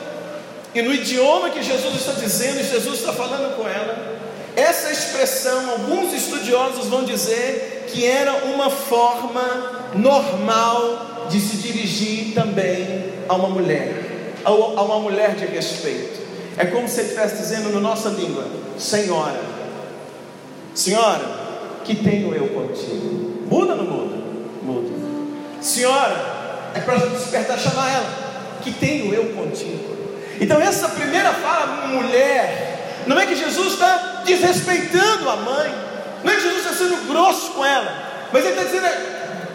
e 0.74 0.82
no 0.82 0.94
idioma 0.94 1.50
que 1.50 1.62
Jesus 1.62 1.96
está 1.96 2.14
dizendo, 2.14 2.64
Jesus 2.64 3.00
está 3.00 3.14
falando 3.14 3.56
com 3.56 3.68
ela, 3.68 4.20
essa 4.56 4.92
expressão, 4.92 5.72
alguns 5.72 6.14
estudiosos 6.14 6.88
vão 6.88 7.04
dizer 7.04 7.88
que 7.92 8.06
era 8.06 8.46
uma 8.46 8.70
forma 8.70 9.92
normal 9.96 11.28
de 11.30 11.40
se 11.40 11.58
dirigir 11.58 12.34
também 12.34 13.14
a 13.30 13.36
uma 13.36 13.50
mulher, 13.50 14.34
a 14.44 14.52
uma 14.52 15.00
mulher 15.00 15.36
de 15.36 15.46
respeito. 15.46 16.21
É 16.62 16.66
como 16.66 16.88
se 16.88 17.00
ele 17.00 17.08
estivesse 17.08 17.38
dizendo 17.38 17.74
na 17.74 17.80
nossa 17.80 18.10
língua: 18.10 18.46
Senhora, 18.78 19.42
Senhora, 20.76 21.26
que 21.84 21.96
tenho 21.96 22.36
eu 22.36 22.50
contigo? 22.50 23.48
Muda 23.50 23.74
ou 23.74 23.78
não 23.78 23.86
muda? 23.86 24.16
Muda. 24.62 24.90
Senhora, 25.60 26.70
é 26.76 26.80
para 26.80 26.98
despertar, 26.98 27.58
chamar 27.58 27.92
ela, 27.92 28.06
que 28.62 28.72
tenho 28.74 29.12
eu 29.12 29.34
contigo. 29.34 29.98
Então, 30.40 30.62
essa 30.62 30.88
primeira 30.90 31.34
fala, 31.34 31.88
mulher, 31.88 33.06
não 33.08 33.20
é 33.20 33.26
que 33.26 33.36
Jesus 33.36 33.74
está 33.74 34.22
desrespeitando 34.24 35.32
a 35.32 35.38
mãe, 35.38 35.74
não 36.24 36.32
é 36.32 36.36
que 36.36 36.42
Jesus 36.44 36.64
está 36.64 36.74
sendo 36.76 37.08
grosso 37.08 37.54
com 37.54 37.66
ela, 37.66 38.28
mas 38.32 38.46
ele 38.46 38.54
está 38.54 38.66
dizendo, 38.66 38.86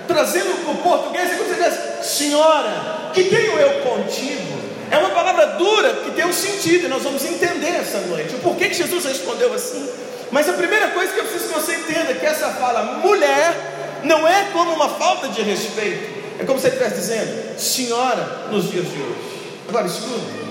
trazendo 0.09 0.65
para 0.65 0.73
o 0.73 0.77
português, 0.79 1.31
é 1.31 1.37
como 1.37 1.55
se 1.55 1.63
diz, 1.63 2.07
senhora, 2.07 3.11
que 3.15 3.25
tenho 3.25 3.57
eu 3.61 3.83
contigo? 3.83 4.66
É 4.91 4.99
uma 4.99 5.11
palavra 5.11 5.47
dura 5.59 5.95
que 6.05 6.13
tem 6.13 6.25
um 6.25 6.33
sentido, 6.33 6.87
e 6.87 6.89
nós 6.89 7.03
vamos 7.03 7.25
entender 7.25 7.77
essa 7.81 7.99
noite. 8.01 8.35
O 8.35 8.39
porquê 8.39 8.69
que 8.69 8.75
Jesus 8.75 9.05
respondeu 9.05 9.53
assim? 9.53 9.89
Mas 10.31 10.49
a 10.49 10.53
primeira 10.53 10.89
coisa 10.89 11.13
que 11.13 11.21
eu 11.21 11.25
preciso 11.25 11.53
que 11.53 11.61
você 11.61 11.75
entenda 11.75 12.13
é 12.13 12.15
que 12.15 12.27
essa 12.27 12.49
fala 12.51 13.01
mulher 13.01 14.01
não 14.05 14.27
é 14.27 14.49
como 14.53 14.73
uma 14.73 14.89
falta 14.89 15.29
de 15.29 15.43
respeito. 15.43 16.17
É 16.39 16.45
como 16.45 16.61
se 16.61 16.67
ele 16.67 16.77
estivesse 16.77 17.01
dizendo, 17.01 17.59
senhora, 17.59 18.49
nos 18.51 18.71
dias 18.71 18.85
de 18.85 19.01
hoje. 19.01 19.37
Agora 19.69 19.87
escuta. 19.87 20.47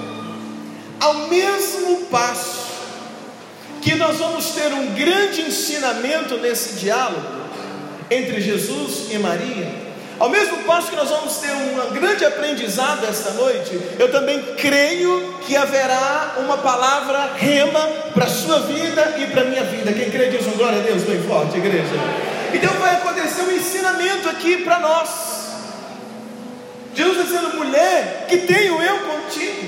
Ao 1.00 1.14
mesmo 1.28 2.06
passo 2.06 2.66
que 3.82 3.96
nós 3.96 4.18
vamos 4.18 4.48
ter 4.52 4.74
um 4.74 4.94
grande 4.96 5.42
ensinamento 5.42 6.38
nesse 6.38 6.80
diálogo 6.80 7.46
entre 8.10 8.42
Jesus 8.42 9.12
e 9.12 9.18
Maria, 9.18 9.85
ao 10.20 10.30
mesmo 10.30 10.64
passo 10.64 10.90
que 10.90 10.96
nós 10.96 11.10
vamos 11.10 11.38
ter 11.38 11.52
um 11.52 11.94
grande 11.94 12.26
aprendizado 12.26 13.06
esta 13.06 13.32
noite, 13.32 13.80
eu 14.00 14.12
também 14.12 14.42
creio 14.56 15.36
que 15.46 15.56
haverá 15.58 16.36
uma 16.38 16.58
palavra 16.58 17.34
rema 17.36 17.82
para 18.14 18.26
a 18.26 18.30
sua 18.30 18.60
vida 18.62 19.16
e 19.18 19.28
para 19.28 19.42
a 19.42 19.46
minha 19.46 19.64
vida. 19.64 19.92
Quem 19.92 20.10
crê 20.10 20.30
diz 20.30 20.48
um 20.48 20.52
glória 20.52 20.80
a 20.80 20.82
Deus 20.82 21.04
bem 21.04 21.22
forte, 21.24 21.58
igreja. 21.58 21.94
Então 22.54 22.74
vai 22.76 22.96
acontecer 22.96 23.42
um 23.42 23.52
ensinamento 23.52 24.30
aqui 24.30 24.58
para 24.58 24.80
nós. 24.80 25.10
Jesus 26.94 27.18
está 27.18 27.40
dizendo, 27.40 27.58
mulher, 27.58 28.26
que 28.30 28.38
tenho 28.38 28.82
eu 28.82 29.00
contigo. 29.00 29.68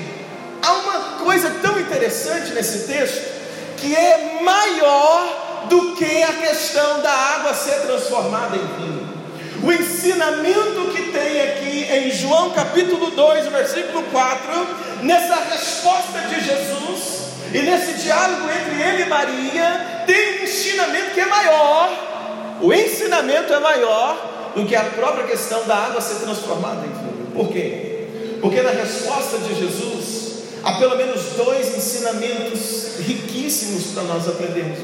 Há 0.62 0.72
uma 0.72 1.00
coisa 1.24 1.50
tão 1.60 1.78
interessante 1.78 2.52
nesse 2.52 2.86
texto 2.86 3.38
que 3.76 3.94
é 3.94 4.40
maior 4.42 5.66
do 5.68 5.94
que 5.94 6.22
a 6.22 6.32
questão 6.32 7.00
da 7.02 7.12
água 7.12 7.54
ser 7.54 7.82
transformada 7.82 8.56
em 8.56 8.66
vinho. 8.78 9.17
O 9.62 9.72
ensinamento 9.72 10.92
que 10.94 11.10
tem 11.10 11.40
aqui 11.42 11.88
em 11.92 12.10
João 12.12 12.50
capítulo 12.50 13.10
2, 13.10 13.48
versículo 13.48 14.04
4, 14.04 15.02
nessa 15.02 15.34
resposta 15.50 16.20
de 16.28 16.44
Jesus 16.44 17.18
e 17.52 17.62
nesse 17.62 17.94
diálogo 18.02 18.48
entre 18.50 18.82
ele 18.82 19.02
e 19.02 19.06
Maria, 19.06 20.04
tem 20.06 20.40
um 20.40 20.44
ensinamento 20.44 21.10
que 21.12 21.20
é 21.20 21.26
maior. 21.26 22.58
O 22.60 22.72
ensinamento 22.72 23.52
é 23.52 23.58
maior 23.58 24.52
do 24.54 24.64
que 24.64 24.76
a 24.76 24.84
própria 24.84 25.26
questão 25.26 25.66
da 25.66 25.76
água 25.76 26.00
ser 26.00 26.24
transformada 26.24 26.86
em 26.86 26.90
vinho. 26.90 27.30
Por 27.34 27.48
quê? 27.48 28.06
Porque 28.40 28.62
na 28.62 28.70
resposta 28.70 29.38
de 29.38 29.54
Jesus 29.54 30.44
há 30.62 30.74
pelo 30.74 30.96
menos 30.96 31.20
dois 31.36 31.76
ensinamentos 31.76 32.98
riquíssimos 33.00 33.92
para 33.94 34.04
nós 34.04 34.28
aprendermos. 34.28 34.78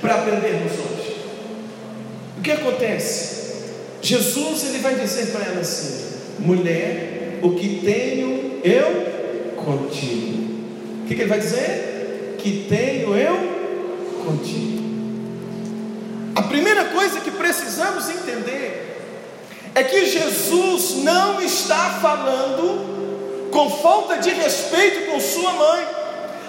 Para 0.00 0.14
aprendermos 0.14 0.72
hoje. 0.72 1.01
O 2.42 2.44
que 2.44 2.50
acontece? 2.50 3.70
Jesus 4.02 4.64
ele 4.64 4.78
vai 4.78 4.96
dizer 4.96 5.28
para 5.28 5.44
ela 5.44 5.60
assim: 5.60 6.16
mulher, 6.40 7.38
o 7.40 7.54
que 7.54 7.80
tenho 7.84 8.60
eu 8.64 9.54
contigo. 9.64 10.42
O 11.04 11.06
que, 11.06 11.14
que 11.14 11.20
ele 11.20 11.28
vai 11.28 11.38
dizer? 11.38 12.34
Que 12.40 12.66
tenho 12.68 13.16
eu 13.16 13.36
contigo. 14.26 14.82
A 16.34 16.42
primeira 16.42 16.86
coisa 16.86 17.20
que 17.20 17.30
precisamos 17.30 18.10
entender 18.10 19.00
é 19.72 19.84
que 19.84 20.04
Jesus 20.04 20.96
não 21.04 21.40
está 21.40 22.00
falando 22.02 23.50
com 23.52 23.70
falta 23.70 24.18
de 24.18 24.30
respeito 24.30 25.12
com 25.12 25.20
sua 25.20 25.52
mãe, 25.52 25.86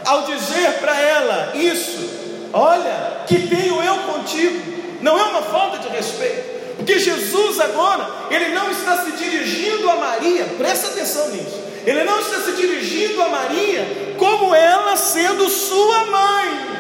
ao 0.06 0.26
dizer 0.26 0.80
para 0.80 1.00
ela 1.00 1.56
isso, 1.56 2.10
olha, 2.52 3.26
que 3.28 3.48
tenho 3.48 3.80
eu 3.80 3.98
contigo 4.12 4.73
não 5.04 5.20
é 5.20 5.24
uma 5.24 5.44
falta 5.44 5.78
de 5.78 5.90
respeito, 5.90 6.76
porque 6.78 6.98
Jesus 6.98 7.60
agora, 7.60 8.10
ele 8.32 8.50
não 8.50 8.72
está 8.72 9.04
se 9.04 9.12
dirigindo 9.12 9.90
a 9.90 9.96
Maria, 9.96 10.46
presta 10.58 10.88
atenção 10.88 11.30
nisso, 11.30 11.62
ele 11.86 12.04
não 12.04 12.20
está 12.20 12.40
se 12.40 12.54
dirigindo 12.54 13.22
a 13.22 13.30
Maria 13.30 14.16
como 14.18 14.56
ela 14.56 14.96
sendo 14.96 15.48
sua 15.50 16.06
mãe. 16.06 16.74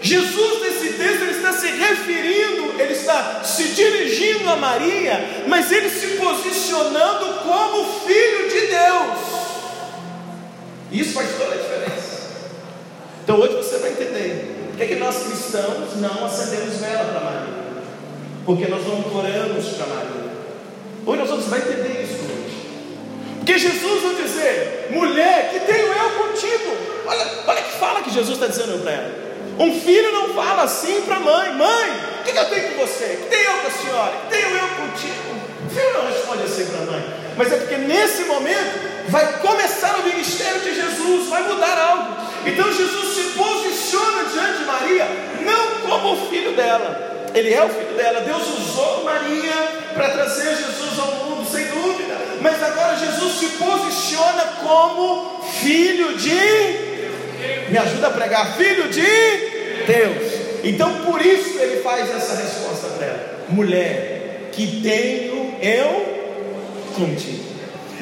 Jesus, 0.00 0.60
nesse 0.60 0.98
texto, 0.98 1.24
referindo, 1.74 2.80
ele 2.80 2.92
está 2.92 3.42
se 3.44 3.64
dirigindo 3.68 4.48
a 4.50 4.56
Maria, 4.56 5.44
mas 5.46 5.70
ele 5.70 5.88
se 5.88 6.16
posicionando 6.16 7.40
como 7.42 8.00
filho 8.00 8.48
de 8.48 8.60
Deus. 8.66 9.34
Isso 10.92 11.14
faz 11.14 11.28
toda 11.36 11.54
a 11.54 11.56
diferença. 11.56 12.14
Então 13.22 13.40
hoje 13.40 13.54
você 13.56 13.78
vai 13.78 13.90
entender 13.90 14.63
por 14.74 14.78
que, 14.78 14.86
que 14.88 14.94
nós 14.96 15.16
cristãos 15.22 15.94
não 16.00 16.26
acendemos 16.26 16.78
vela 16.78 17.04
para 17.04 17.20
Maria, 17.20 17.54
porque 18.44 18.66
nós 18.66 18.84
não 18.84 19.16
oramos 19.16 19.68
para 19.68 19.86
Maria. 19.86 20.34
Hoje 21.06 21.20
nós 21.20 21.30
vamos 21.30 21.46
vai 21.46 21.60
entender 21.60 22.02
isso 22.02 22.24
hoje. 22.24 22.66
Porque 23.36 23.56
Jesus 23.56 24.02
vai 24.02 24.14
dizer, 24.16 24.88
mulher, 24.90 25.50
que 25.52 25.60
tenho 25.60 25.86
eu 25.86 26.10
contigo. 26.26 26.76
Olha, 27.06 27.24
olha 27.46 27.62
que 27.62 27.78
fala 27.78 28.02
que 28.02 28.10
Jesus 28.10 28.34
está 28.34 28.48
dizendo 28.48 28.82
para 28.82 28.90
ela. 28.90 29.14
Um 29.60 29.80
filho 29.80 30.10
não 30.10 30.34
fala 30.34 30.64
assim 30.64 31.02
para 31.02 31.16
a 31.16 31.20
mãe: 31.20 31.54
Mãe, 31.54 31.90
o 32.20 32.24
que, 32.24 32.32
que 32.32 32.38
eu 32.38 32.50
tenho 32.50 32.70
com 32.70 32.84
você? 32.84 33.04
Que 33.04 33.36
tenho 33.36 33.50
eu 33.50 33.58
com 33.58 33.68
a 33.68 33.70
senhora? 33.70 34.12
Que 34.22 34.36
tenho 34.36 34.56
eu 34.56 34.68
contigo? 34.70 35.34
O 35.66 35.70
filho 35.70 35.92
não 35.94 36.06
responde 36.06 36.42
assim 36.42 36.66
para 36.66 36.78
a 36.80 36.86
mãe. 36.86 37.14
Mas 37.36 37.52
é 37.52 37.56
porque 37.58 37.76
nesse 37.76 38.24
momento 38.24 39.08
vai 39.08 39.38
começar 39.38 40.00
o 40.00 40.02
ministério 40.02 40.60
de 40.62 40.74
Jesus, 40.74 41.28
vai 41.28 41.44
mudar 41.44 41.78
algo. 41.78 42.23
Então 42.46 42.72
Jesus 42.72 43.14
se 43.14 43.22
posiciona 43.38 44.24
diante 44.24 44.58
de 44.58 44.64
Maria, 44.64 45.06
não 45.44 45.88
como 45.88 46.12
o 46.12 46.30
filho 46.30 46.52
dela. 46.52 47.30
Ele 47.34 47.52
é 47.52 47.64
o 47.64 47.68
filho 47.68 47.96
dela. 47.96 48.20
Deus 48.20 48.42
usou 48.58 49.04
Maria 49.04 49.92
para 49.92 50.10
trazer 50.10 50.56
Jesus 50.56 50.98
ao 50.98 51.06
mundo, 51.24 51.50
sem 51.50 51.66
dúvida. 51.66 52.16
Mas 52.40 52.62
agora 52.62 52.96
Jesus 52.96 53.38
se 53.38 53.46
posiciona 53.56 54.42
como 54.62 55.42
filho 55.60 56.16
de 56.16 56.84
me 57.68 57.78
ajuda 57.78 58.08
a 58.08 58.10
pregar, 58.10 58.56
filho 58.56 58.88
de 58.88 59.00
Deus. 59.86 60.32
Então 60.62 61.04
por 61.04 61.24
isso 61.24 61.58
ele 61.58 61.82
faz 61.82 62.08
essa 62.14 62.36
resposta 62.36 62.88
para 62.96 63.06
ela: 63.06 63.38
mulher, 63.48 64.50
que 64.52 64.80
tenho 64.82 65.56
eu 65.60 66.94
contigo. 66.94 67.44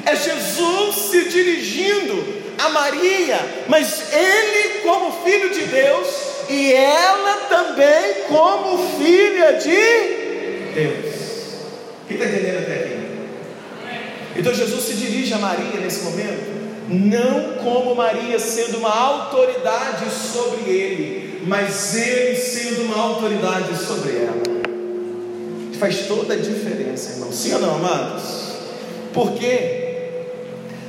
É 0.04 0.16
Jesus 0.16 0.96
se 0.96 1.24
dirigindo 1.28 2.41
a 2.64 2.68
Maria, 2.70 3.38
mas 3.68 4.12
ele, 4.12 4.80
como 4.82 5.24
filho 5.24 5.50
de 5.50 5.62
Deus, 5.66 6.08
e 6.48 6.72
ela 6.72 7.36
também, 7.48 8.14
como 8.28 8.78
filha 8.98 9.52
de 9.54 10.74
Deus. 10.74 11.14
Quem 12.08 12.16
está 12.16 12.28
entendendo 12.28 12.62
até 12.62 12.74
aqui? 12.74 13.02
Então 14.36 14.54
Jesus 14.54 14.84
se 14.84 14.94
dirige 14.94 15.34
a 15.34 15.38
Maria 15.38 15.80
nesse 15.80 16.04
momento 16.04 16.62
não 16.88 17.54
como 17.62 17.94
Maria 17.94 18.38
sendo 18.38 18.78
uma 18.78 18.94
autoridade 18.94 20.10
sobre 20.10 20.70
ele, 20.70 21.42
mas 21.46 21.96
ele 21.96 22.36
sendo 22.36 22.82
uma 22.82 22.98
autoridade 23.00 23.76
sobre 23.76 24.16
ela. 24.16 24.42
Faz 25.78 26.06
toda 26.06 26.34
a 26.34 26.36
diferença, 26.36 27.12
irmão. 27.12 27.32
Sim 27.32 27.54
ou 27.54 27.60
não, 27.60 27.74
amados? 27.76 28.52
Porque 29.12 29.91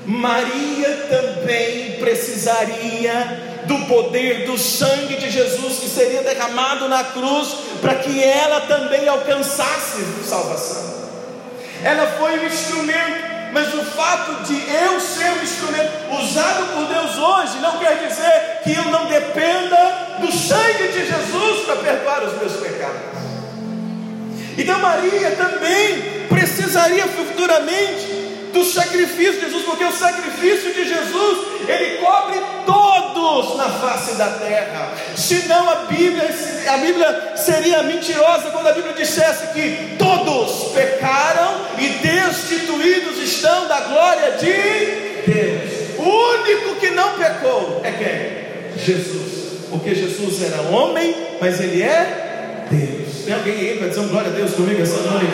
Maria 0.06 1.08
também 1.10 1.94
precisaria 2.00 3.62
do 3.66 3.86
poder 3.86 4.46
do 4.46 4.58
sangue 4.58 5.16
de 5.16 5.30
Jesus 5.30 5.80
que 5.80 5.90
seria 5.90 6.22
derramado 6.22 6.90
na 6.90 7.04
cruz 7.06 7.56
para 7.82 7.96
que 7.96 8.22
ela 8.22 8.62
também 8.62 9.08
alcançasse 9.08 10.04
salvação. 10.28 10.94
Ela 11.84 12.08
foi 12.18 12.40
um 12.40 12.46
instrumento 12.46 13.34
mas 13.54 13.72
o 13.72 13.86
fato 13.86 14.44
de 14.46 14.56
eu 14.56 15.00
ser 15.00 15.30
um 15.30 15.44
instrumento 15.44 15.92
usado 16.20 16.74
por 16.74 16.88
Deus 16.88 17.16
hoje 17.18 17.60
não 17.60 17.78
quer 17.78 18.08
dizer 18.08 18.62
que 18.64 18.74
eu 18.74 18.86
não 18.86 19.06
dependa 19.06 20.18
do 20.20 20.32
sangue 20.32 20.88
de 20.88 21.06
Jesus 21.06 21.66
para 21.66 21.76
perdoar 21.76 22.24
os 22.24 22.34
meus 22.40 22.54
pecados. 22.54 23.14
Então 24.58 24.80
Maria 24.80 25.32
também 25.32 26.26
precisaria 26.30 27.08
futuramente 27.08 28.23
do 28.54 28.64
sacrifício 28.64 29.34
de 29.34 29.42
Jesus, 29.42 29.64
porque 29.64 29.84
o 29.84 29.92
sacrifício 29.92 30.74
de 30.74 30.88
Jesus, 30.88 31.40
ele 31.68 31.98
cobre 31.98 32.40
todos 32.66 33.58
na 33.58 33.68
face 33.68 34.16
da 34.16 34.28
terra. 34.28 34.94
Senão 35.18 35.68
a 35.70 35.76
Bíblia, 35.86 36.30
a 36.68 36.78
Bíblia 36.78 37.34
seria 37.36 37.84
mentirosa 37.84 38.52
quando 38.52 38.68
a 38.68 38.74
Bíblia 38.74 38.94
dissesse 38.94 39.48
que 39.54 39.96
todos 39.98 40.72
pecaram 40.74 41.66
e 41.80 41.90
destituídos 41.90 43.18
estão 43.18 43.68
da 43.68 43.82
glória 43.82 44.32
de 44.34 45.32
Deus. 45.32 45.98
O 45.98 46.42
único 46.42 46.76
que 46.80 46.92
não 46.92 47.18
pecou 47.18 47.82
é 47.84 47.92
quem? 47.92 48.84
Jesus. 48.84 49.34
Porque 49.70 49.96
Jesus 49.96 50.44
era 50.44 50.62
homem, 50.70 51.16
mas 51.42 51.60
ele 51.60 51.82
é 51.82 52.66
Deus. 52.70 53.26
Tem 53.26 53.34
alguém 53.34 53.56
aí 53.56 53.78
para 53.78 53.88
dizer 53.88 54.02
um 54.02 54.10
glória 54.10 54.30
a 54.30 54.34
Deus 54.34 54.54
comigo 54.54 54.82
essa 54.82 54.98
noite? 54.98 55.26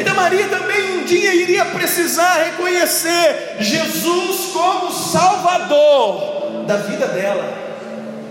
Então 0.00 0.14
Maria 0.14 0.48
também 0.48 0.98
um 0.98 1.04
dia 1.04 1.34
iria 1.34 1.64
precisar 1.66 2.42
reconhecer 2.44 3.56
Jesus 3.60 4.50
como 4.50 4.90
Salvador 4.90 6.64
da 6.66 6.76
vida 6.78 7.06
dela. 7.06 7.52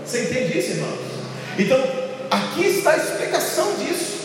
Você 0.04 0.24
entende 0.24 0.58
isso, 0.58 0.70
irmãos? 0.72 0.98
Então, 1.56 1.80
aqui 2.28 2.66
está 2.66 2.90
a 2.90 2.96
explicação 2.96 3.74
disso. 3.76 4.18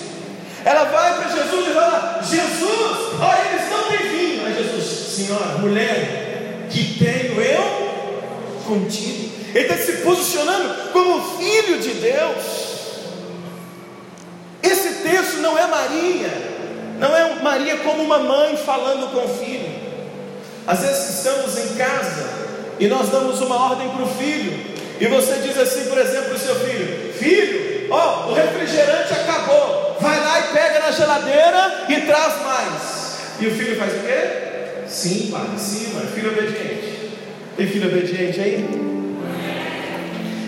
Ela 0.63 0.85
vai 0.85 1.15
para 1.17 1.29
Jesus 1.29 1.67
e 1.67 1.73
fala: 1.73 2.21
Jesus, 2.23 3.21
olha, 3.21 3.49
eles 3.53 3.69
não 3.69 3.83
têm 3.89 4.09
vinho. 4.09 4.45
Aí 4.47 4.55
Jesus, 4.55 5.15
Senhora, 5.15 5.59
mulher, 5.59 6.67
que 6.71 6.97
tenho 6.97 7.39
eu 7.39 8.63
contigo. 8.65 9.29
Ele 9.53 9.71
está 9.71 9.77
se 9.77 9.99
posicionando 9.99 10.91
como 10.91 11.37
filho 11.37 11.77
de 11.77 11.93
Deus. 11.93 12.65
Esse 14.63 15.03
texto 15.03 15.37
não 15.37 15.55
é 15.55 15.64
Maria 17.55 17.77
como 17.77 18.03
uma 18.03 18.19
mãe 18.19 18.57
falando 18.57 19.13
com 19.13 19.25
o 19.25 19.37
filho. 19.37 19.73
Às 20.67 20.81
vezes 20.81 21.17
estamos 21.17 21.57
em 21.57 21.77
casa 21.77 22.27
e 22.77 22.87
nós 22.87 23.07
damos 23.07 23.39
uma 23.39 23.55
ordem 23.69 23.87
para 23.89 24.03
o 24.03 24.07
filho, 24.07 24.75
e 24.99 25.07
você 25.07 25.35
diz 25.35 25.57
assim, 25.57 25.85
por 25.85 25.97
exemplo, 25.97 26.25
para 26.25 26.35
o 26.35 26.39
seu 26.39 26.55
filho: 26.55 27.13
Filho, 27.13 27.87
ó, 27.89 28.27
o 28.27 28.33
refrigerante 28.33 29.13
acabou, 29.13 29.95
vai 30.01 30.19
lá 30.19 30.39
e 30.41 30.43
pega 30.53 30.79
na 30.81 30.91
geladeira 30.91 31.85
e 31.87 32.01
traz 32.01 32.41
mais. 32.43 33.15
E 33.39 33.47
o 33.47 33.51
filho 33.51 33.77
faz 33.77 33.93
o 33.93 33.99
quê? 33.99 34.87
Sim, 34.87 35.29
pai, 35.31 35.47
sim, 35.57 35.93
mãe, 35.93 36.07
filho 36.07 36.31
obediente. 36.31 37.11
Tem 37.55 37.67
filho 37.67 37.87
obediente 37.87 38.41
aí? 38.41 38.67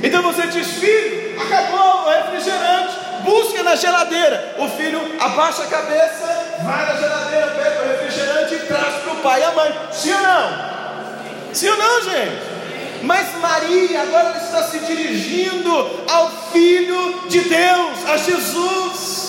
Então 0.04 0.22
você 0.24 0.48
diz: 0.48 0.68
Filho, 0.74 1.42
acabou 1.42 2.06
o 2.06 2.10
refrigerante 2.10 3.08
busca 3.28 3.62
na 3.62 3.76
geladeira. 3.76 4.56
O 4.58 4.68
filho 4.70 5.00
abaixa 5.20 5.64
a 5.64 5.68
cabeça, 5.68 6.47
vai 6.64 6.86
na 6.86 7.00
geladeira, 7.00 7.48
pega 7.48 7.84
o 7.84 7.88
refrigerante 7.88 8.56
e 8.56 8.60
traz 8.60 8.96
para 9.04 9.14
o 9.14 9.18
pai 9.18 9.42
e 9.42 9.44
a 9.44 9.52
mãe. 9.52 9.74
Sim 9.92 10.14
ou 10.14 10.22
não? 10.22 11.54
Sim 11.54 11.70
ou 11.70 11.78
não, 11.78 12.04
gente? 12.04 12.58
Mas 13.04 13.36
Maria 13.40 14.02
agora 14.02 14.38
está 14.38 14.64
se 14.64 14.80
dirigindo 14.80 15.72
ao 16.10 16.30
Filho 16.52 17.22
de 17.28 17.42
Deus, 17.42 18.10
a 18.10 18.18
Jesus. 18.18 19.28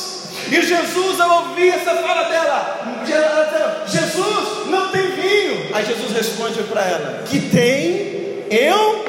E 0.51 0.63
Jesus, 0.63 1.21
ao 1.21 1.49
ouvir 1.49 1.69
essa 1.69 1.95
fala 1.97 2.23
dela, 2.25 3.05
Jesus, 3.87 4.67
não 4.69 4.89
tem 4.89 5.11
vinho. 5.11 5.75
Aí 5.75 5.85
Jesus 5.85 6.13
responde 6.13 6.63
para 6.63 6.83
ela: 6.83 7.23
Que 7.27 7.39
tem 7.41 8.47
eu 8.51 9.05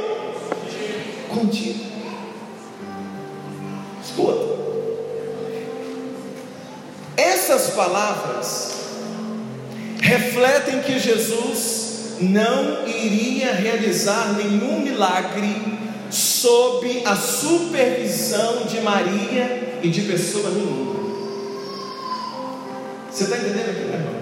contigo. 1.30 1.86
Escuta. 4.04 4.69
Essas 7.20 7.72
palavras 7.72 8.76
refletem 10.02 10.80
que 10.80 10.98
Jesus 10.98 12.16
não 12.22 12.88
iria 12.88 13.52
realizar 13.52 14.36
nenhum 14.38 14.80
milagre 14.80 15.54
sob 16.10 17.04
a 17.04 17.18
supervisão 17.18 18.64
de 18.64 18.80
Maria 18.80 19.80
e 19.84 19.90
de 19.90 20.04
pessoa 20.04 20.50
nenhuma. 20.50 21.00
Você 23.12 23.26
está 23.26 23.36
entendendo 23.36 23.70
aqui, 23.70 23.82
irmão? 23.82 24.20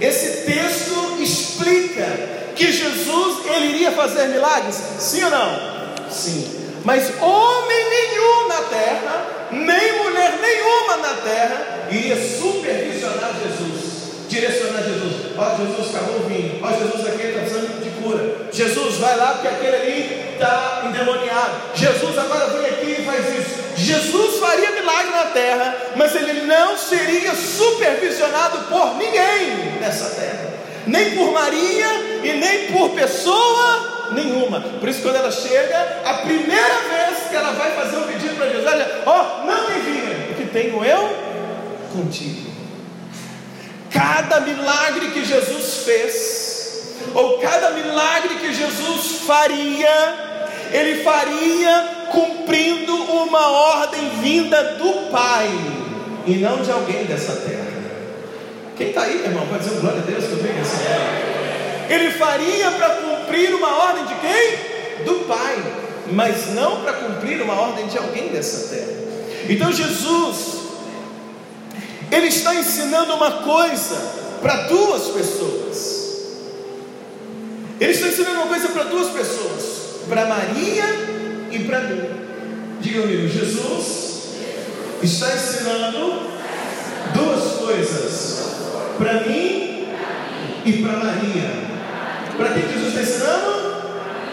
Esse 0.00 0.42
texto 0.42 1.16
explica 1.20 2.06
que 2.54 2.70
Jesus 2.70 3.46
ele 3.52 3.74
iria 3.74 3.90
fazer 3.90 4.28
milagres, 4.28 4.80
sim 5.00 5.24
ou 5.24 5.30
não? 5.30 6.08
Sim. 6.08 6.52
Mas 6.84 7.20
homem 7.20 7.90
nenhum 7.90 8.48
na 8.48 8.60
terra 8.62 9.43
nem 9.54 9.98
mulher 10.02 10.38
nenhuma 10.40 10.96
na 10.96 11.14
terra 11.22 11.86
iria 11.90 12.16
supervisionar 12.16 13.32
Jesus, 13.42 14.28
direcionar 14.28 14.82
Jesus. 14.82 15.36
Ó, 15.36 15.56
Jesus 15.56 15.94
acabou 15.94 16.16
o 16.16 16.28
vinho. 16.28 16.60
Ó, 16.62 16.68
Jesus 16.68 17.06
aqui 17.06 17.26
está 17.26 17.40
precisando 17.40 17.82
de 17.82 17.90
cura. 18.02 18.48
Jesus 18.52 18.96
vai 18.96 19.16
lá 19.16 19.34
porque 19.34 19.48
aquele 19.48 19.76
ali 19.76 20.32
está 20.34 20.82
endemoniado. 20.86 21.52
Jesus 21.74 22.18
agora 22.18 22.46
vem 22.46 22.66
aqui 22.66 23.00
e 23.00 23.04
faz 23.04 23.38
isso. 23.38 23.64
Jesus 23.76 24.38
faria 24.38 24.70
milagre 24.70 25.10
na 25.10 25.24
terra, 25.26 25.76
mas 25.96 26.14
ele 26.14 26.42
não 26.42 26.76
seria 26.76 27.34
supervisionado 27.34 28.58
por 28.68 28.96
ninguém 28.96 29.78
nessa 29.80 30.10
terra, 30.10 30.48
nem 30.86 31.16
por 31.16 31.32
Maria 31.32 31.86
e 32.22 32.32
nem 32.34 32.72
por 32.72 32.90
pessoa 32.90 34.10
nenhuma. 34.12 34.60
Por 34.60 34.88
isso, 34.88 35.02
quando 35.02 35.16
ela 35.16 35.32
chega, 35.32 36.02
a 36.04 36.14
primeira 36.14 36.80
vez 36.88 37.23
que 37.34 37.38
ela 37.38 37.52
vai 37.52 37.72
fazer 37.72 37.96
um 37.96 38.02
pedido 38.04 38.36
para 38.36 38.46
Jesus, 38.46 38.64
ela 38.64 39.02
ó, 39.06 39.42
oh, 39.42 39.46
não 39.46 39.64
tenho 40.54 40.84
eu 40.84 41.16
contigo. 41.92 42.48
Cada 43.90 44.40
milagre 44.40 45.08
que 45.08 45.24
Jesus 45.24 45.82
fez, 45.84 46.94
ou 47.12 47.38
cada 47.38 47.70
milagre 47.70 48.36
que 48.36 48.54
Jesus 48.54 49.22
faria, 49.26 50.14
ele 50.72 51.02
faria 51.02 52.06
cumprindo 52.12 52.94
uma 52.94 53.48
ordem 53.48 54.08
vinda 54.22 54.62
do 54.74 55.10
Pai 55.10 55.50
e 56.24 56.36
não 56.36 56.62
de 56.62 56.70
alguém 56.70 57.04
dessa 57.04 57.32
terra. 57.32 57.74
Quem 58.76 58.88
está 58.88 59.02
aí, 59.02 59.24
irmão? 59.24 59.46
Pode 59.48 59.64
dizer 59.64 59.80
glória 59.80 60.00
a 60.00 60.02
Deus 60.02 60.24
que 60.24 60.32
eu 60.32 60.38
venho 60.38 60.60
essa 60.60 60.76
hora. 60.76 61.94
Ele 61.94 62.10
faria 62.12 62.70
para 62.72 62.90
cumprir 62.90 63.54
uma 63.54 63.76
ordem 63.88 64.04
de 64.04 64.14
quem? 64.14 65.04
Do 65.04 65.26
Pai, 65.26 65.83
mas 66.12 66.52
não 66.54 66.82
para 66.82 66.92
cumprir 66.94 67.40
uma 67.42 67.54
ordem 67.54 67.86
de 67.86 67.98
alguém 67.98 68.28
dessa 68.28 68.74
terra. 68.74 69.04
Então 69.48 69.72
Jesus, 69.72 70.36
Ele 72.10 72.26
está 72.28 72.54
ensinando 72.54 73.14
uma 73.14 73.42
coisa 73.42 73.96
para 74.40 74.64
duas 74.64 75.08
pessoas. 75.08 76.04
Ele 77.80 77.90
está 77.90 78.08
ensinando 78.08 78.36
uma 78.36 78.46
coisa 78.46 78.68
para 78.68 78.84
duas 78.84 79.08
pessoas, 79.10 80.04
para 80.08 80.26
Maria 80.26 80.84
e 81.50 81.58
para 81.60 81.80
mim. 81.80 82.02
Diga 82.80 83.02
comigo, 83.02 83.28
Jesus 83.28 84.04
está 85.02 85.34
ensinando 85.34 86.22
duas 87.14 87.58
coisas 87.58 88.34
para 88.98 89.20
mim 89.22 89.88
e 90.64 90.72
para 90.82 90.92
Maria. 90.92 91.64
Para 92.36 92.50
quem 92.50 92.62
Jesus 92.62 92.88
está 92.88 93.02
ensinando? 93.02 93.74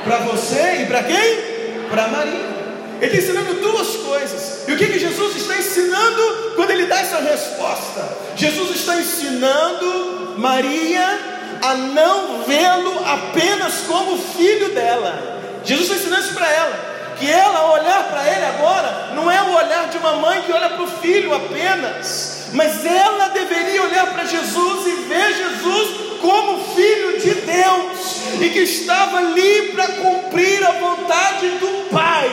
Para 0.03 0.17
você 0.17 0.81
e 0.81 0.85
para 0.87 1.03
quem? 1.03 1.50
Para 1.91 2.07
Maria. 2.07 2.61
Ele 3.01 3.17
está 3.17 3.33
ensinando 3.33 3.61
duas 3.61 3.87
coisas. 3.97 4.63
E 4.67 4.71
o 4.71 4.77
que, 4.77 4.85
que 4.87 4.99
Jesus 4.99 5.35
está 5.35 5.57
ensinando 5.57 6.53
quando 6.55 6.71
ele 6.71 6.85
dá 6.85 7.01
essa 7.01 7.19
resposta? 7.19 8.17
Jesus 8.35 8.75
está 8.75 8.95
ensinando 8.95 10.35
Maria 10.37 11.19
a 11.61 11.73
não 11.75 12.43
vê-lo 12.43 13.05
apenas 13.05 13.81
como 13.87 14.17
filho 14.17 14.73
dela. 14.73 15.41
Jesus 15.65 15.89
está 15.89 15.95
ensinando 15.95 16.23
isso 16.23 16.33
para 16.33 16.49
ela. 16.49 16.91
Que 17.19 17.29
ela, 17.29 17.71
olhar 17.73 18.03
para 18.09 18.27
ele 18.27 18.45
agora, 18.45 19.11
não 19.13 19.29
é 19.29 19.41
o 19.41 19.53
olhar 19.53 19.89
de 19.89 19.97
uma 19.97 20.15
mãe 20.15 20.41
que 20.43 20.51
olha 20.51 20.69
para 20.69 20.83
o 20.83 20.87
filho 20.87 21.35
apenas, 21.35 22.47
mas 22.53 22.83
ela 22.83 23.29
deveria 23.29 23.83
olhar 23.83 24.07
para 24.07 24.25
Jesus 24.25 24.87
e 24.87 24.91
ver 25.07 25.33
Jesus 25.35 26.10
como 26.21 26.63
filho 26.75 27.19
de 27.19 27.33
Deus 27.33 28.21
e 28.39 28.49
que 28.49 28.59
estava 28.59 29.17
ali 29.17 29.71
para 29.73 29.87
cumprir 29.87 30.63
a 30.63 30.71
vontade 30.71 31.49
do 31.59 31.89
Pai 31.89 32.29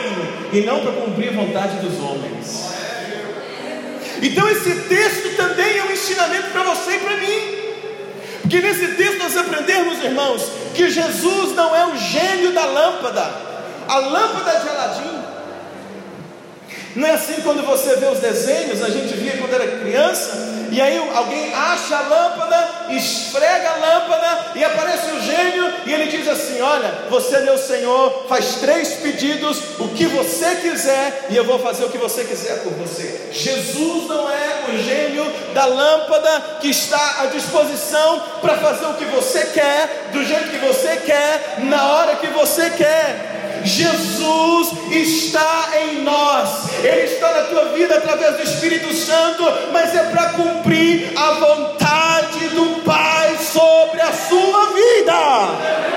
e 0.53 0.61
não 0.61 0.79
para 0.81 0.93
cumprir 0.93 1.29
a 1.29 1.33
vontade 1.33 1.75
dos 1.77 1.99
homens. 1.99 2.69
Então 4.21 4.47
esse 4.49 4.75
texto 4.81 5.35
também 5.35 5.77
é 5.77 5.83
um 5.83 5.91
ensinamento 5.91 6.51
para 6.51 6.63
você 6.63 6.91
e 6.95 6.99
para 6.99 7.17
mim. 7.17 7.59
Porque 8.41 8.61
nesse 8.61 8.87
texto 8.95 9.17
nós 9.19 9.37
aprendemos, 9.37 10.03
irmãos, 10.03 10.43
que 10.73 10.89
Jesus 10.89 11.55
não 11.55 11.75
é 11.75 11.87
o 11.87 11.95
gênio 11.97 12.51
da 12.51 12.65
lâmpada. 12.65 13.21
A 13.87 13.97
lâmpada 13.97 14.59
de 14.59 14.69
Aladim 14.69 15.18
não 16.95 17.07
é 17.07 17.11
assim 17.11 17.41
quando 17.41 17.65
você 17.65 17.95
vê 17.97 18.07
os 18.07 18.19
desenhos, 18.19 18.81
a 18.81 18.89
gente 18.89 19.13
via 19.15 19.37
quando 19.37 19.53
era 19.53 19.79
criança, 19.79 20.49
e 20.71 20.81
aí 20.81 20.97
alguém 21.15 21.53
acha 21.53 21.97
a 21.97 22.01
lâmpada, 22.01 22.69
esfrega 22.89 23.69
a 23.69 23.75
lâmpada 23.77 24.51
e 24.55 24.63
aparece 24.63 25.11
o 25.11 25.21
gênio 25.21 25.73
e 25.85 25.93
ele 25.93 26.05
diz 26.05 26.27
assim: 26.27 26.61
Olha, 26.61 27.05
você, 27.09 27.39
meu 27.39 27.57
Senhor, 27.57 28.25
faz 28.27 28.55
três 28.55 28.95
pedidos, 28.95 29.79
o 29.79 29.87
que 29.89 30.05
você 30.05 30.55
quiser, 30.57 31.27
e 31.29 31.35
eu 31.35 31.43
vou 31.43 31.59
fazer 31.59 31.85
o 31.85 31.89
que 31.89 31.97
você 31.97 32.23
quiser 32.23 32.61
por 32.63 32.73
você. 32.73 33.29
Jesus 33.31 34.07
não 34.07 34.29
é 34.29 34.65
o 34.69 34.77
gênio 34.77 35.25
da 35.53 35.65
lâmpada 35.65 36.57
que 36.61 36.69
está 36.69 37.21
à 37.21 37.25
disposição 37.27 38.21
para 38.41 38.57
fazer 38.57 38.85
o 38.85 38.93
que 38.93 39.05
você 39.05 39.45
quer, 39.47 40.09
do 40.11 40.23
jeito 40.23 40.49
que 40.49 40.57
você 40.57 40.97
quer, 40.97 41.55
na 41.59 41.87
hora 41.93 42.15
que 42.15 42.27
você 42.27 42.69
quer. 42.71 43.38
Jesus 43.63 44.73
está 44.91 45.69
em 45.81 46.01
nós, 46.01 46.69
Ele 46.83 47.03
está 47.03 47.31
na 47.33 47.43
tua 47.43 47.65
vida 47.73 47.95
através 47.95 48.37
do 48.37 48.43
Espírito 48.43 48.93
Santo, 48.93 49.43
mas 49.71 49.95
é 49.95 50.03
para 50.03 50.33
cumprir 50.33 51.11
a 51.17 51.31
vontade 51.33 52.47
do 52.49 52.83
Pai 52.83 53.37
sobre 53.37 54.01
a 54.01 54.11
sua 54.11 54.65
vida. 54.67 55.89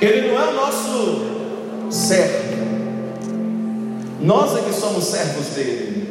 Ele 0.00 0.32
não 0.32 0.42
é 0.42 0.48
o 0.48 0.52
nosso 0.52 1.90
servo, 1.90 2.54
nós 4.20 4.56
é 4.56 4.62
que 4.62 4.72
somos 4.72 5.04
servos 5.04 5.46
dele. 5.48 6.04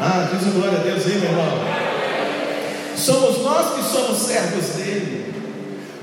Ah, 0.00 0.28
diz 0.32 0.52
glória 0.54 0.78
a 0.78 0.82
Deus 0.82 1.04
aí, 1.06 1.18
meu 1.18 1.30
irmão. 1.30 1.80
Somos 2.96 3.42
nós 3.42 3.74
que 3.74 3.82
somos 3.82 4.18
servos 4.18 4.66
dele. 4.76 5.19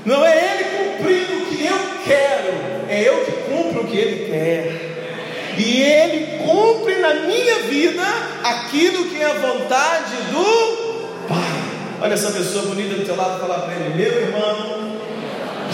Não 0.08 0.24
é 0.24 0.54
Ele 0.54 0.64
cumprindo 0.64 1.42
o 1.42 1.46
que 1.46 1.66
eu 1.66 1.78
quero, 2.02 2.54
é 2.88 3.08
eu 3.08 3.26
que 3.26 3.32
cumpro 3.32 3.82
o 3.82 3.86
que 3.86 3.98
Ele 3.98 4.30
quer. 4.30 5.54
E 5.58 5.82
Ele 5.82 6.38
cumpre 6.38 6.96
na 6.96 7.12
minha 7.26 7.58
vida 7.64 8.02
aquilo 8.42 9.04
que 9.04 9.20
é 9.20 9.26
a 9.26 9.34
vontade 9.34 10.14
do 10.32 11.28
Pai. 11.28 12.00
Olha 12.00 12.14
essa 12.14 12.30
pessoa 12.30 12.64
bonita 12.64 12.94
do 12.94 13.04
teu 13.04 13.16
lado 13.16 13.36
e 13.36 13.40
fala 13.40 13.58
para 13.58 13.74
ele: 13.74 14.02
Meu 14.02 14.22
irmão, 14.22 14.96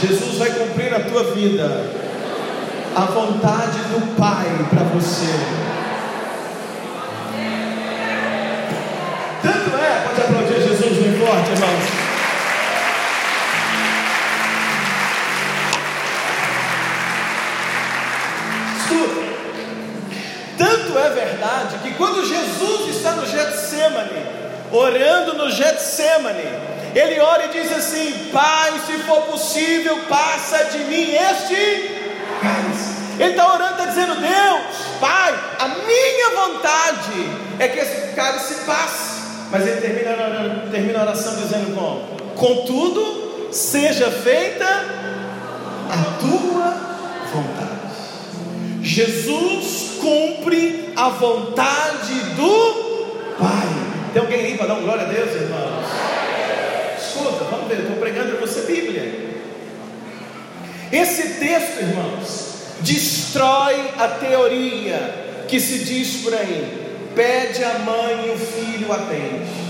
Jesus 0.01 0.37
vai 0.37 0.51
cumprir 0.51 0.90
na 0.90 0.99
tua 0.99 1.23
vida 1.33 1.92
a 2.97 3.03
vontade 3.03 3.79
do 3.92 4.16
Pai 4.16 4.47
para 4.68 4.83
você. 4.83 5.33
Tanto 9.42 9.77
é, 9.77 10.09
pode 10.09 10.20
aplaudir 10.20 10.61
Jesus 10.61 10.99
bem 10.99 11.12
forte, 11.20 11.53
irmãos. 11.53 11.94
Jesus 22.25 22.97
está 22.97 23.13
no 23.13 23.27
Getsemane, 23.27 24.27
orando 24.73 25.35
no 25.35 25.51
Getsemane, 25.51 26.45
ele 26.95 27.21
ora 27.21 27.47
e 27.47 27.49
diz 27.49 27.73
assim: 27.73 28.31
Pai, 28.33 28.73
se 28.87 28.99
for 29.05 29.23
possível, 29.23 29.99
passa 30.09 30.65
de 30.65 30.79
mim 30.85 31.13
este 31.13 31.91
cálice. 32.41 32.95
Ele 33.19 33.31
está 33.31 33.53
orando, 33.53 33.73
está 33.73 33.87
dizendo: 33.87 34.15
Deus, 34.15 34.77
Pai, 35.01 35.35
a 35.59 35.69
minha 35.69 36.31
vontade 36.31 37.29
é 37.59 37.69
que 37.69 37.79
esse 37.79 38.15
cálice 38.15 38.55
passe. 38.65 39.25
Mas 39.51 39.67
ele 39.67 39.81
termina, 39.81 40.69
termina 40.71 40.99
a 41.01 41.03
oração 41.03 41.37
dizendo 41.37 41.75
como? 41.75 42.35
Contudo, 42.35 43.49
seja 43.53 44.11
feita 44.11 44.65
a 44.65 46.19
tua 46.21 46.75
vontade. 47.33 47.75
Jesus 48.83 49.84
cumpre 50.05 50.93
a 50.95 51.09
vontade 51.09 52.12
do 52.37 53.35
Pai. 53.38 53.69
Tem 54.12 54.21
alguém 54.21 54.45
aí 54.45 54.59
para 54.59 54.67
dar 54.67 54.75
um 54.75 54.83
glória 54.83 55.05
a 55.05 55.09
Deus, 55.09 55.31
irmãos? 55.31 55.87
Escuta, 57.01 57.45
vamos 57.45 57.69
ver, 57.69 57.81
estou 57.81 57.97
pregando 57.97 58.37
para 58.37 58.47
você 58.47 58.61
Bíblia. 58.62 59.35
Esse 60.93 61.40
texto, 61.40 61.81
irmãos, 61.81 62.55
destrói 62.81 63.90
a 63.99 64.09
teoria 64.09 65.45
que 65.49 65.59
se 65.59 65.79
diz 65.79 66.23
por 66.23 66.35
aí: 66.35 66.87
pede 67.14 67.64
a 67.64 67.79
mãe 67.79 68.27
e 68.27 68.31
o 68.31 68.38
filho 68.38 68.93
atende. 68.93 69.64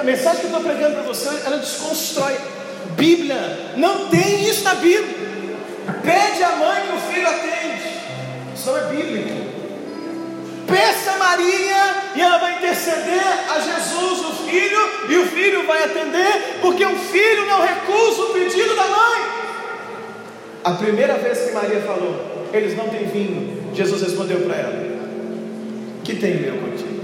a 0.00 0.04
mensagem 0.04 0.40
que 0.40 0.46
eu 0.46 0.56
estou 0.56 0.62
pregando 0.62 0.94
para 0.94 1.02
você, 1.02 1.28
ela 1.44 1.58
desconstrói. 1.58 2.34
Bíblia, 2.96 3.74
não 3.76 4.08
tem 4.08 4.48
isso 4.48 4.64
na 4.64 4.74
Bíblia. 4.74 5.21
Pede 6.02 6.42
a 6.42 6.56
mãe 6.56 6.82
que 6.86 6.96
o 6.96 7.12
filho 7.12 7.28
atende. 7.28 7.82
Isso 8.54 8.70
não 8.70 8.78
é 8.78 8.94
bíblico. 8.94 9.52
Peça 10.66 11.12
a 11.12 11.18
Maria 11.18 11.94
e 12.14 12.20
ela 12.20 12.38
vai 12.38 12.56
interceder 12.56 13.22
a 13.50 13.60
Jesus, 13.60 14.20
o 14.20 14.32
filho, 14.48 14.78
e 15.08 15.18
o 15.18 15.26
filho 15.26 15.66
vai 15.66 15.84
atender, 15.84 16.58
porque 16.60 16.84
o 16.84 16.96
filho 16.96 17.46
não 17.46 17.60
recusa 17.60 18.22
o 18.22 18.32
pedido 18.32 18.74
da 18.76 18.84
mãe. 18.84 19.22
A 20.64 20.72
primeira 20.72 21.18
vez 21.18 21.40
que 21.40 21.52
Maria 21.52 21.80
falou, 21.80 22.48
eles 22.52 22.76
não 22.76 22.88
têm 22.88 23.06
vinho, 23.06 23.74
Jesus 23.74 24.02
respondeu 24.02 24.40
para 24.40 24.56
ela: 24.56 24.72
Que 26.04 26.14
tem 26.14 26.36
meu 26.36 26.56
contigo? 26.58 27.02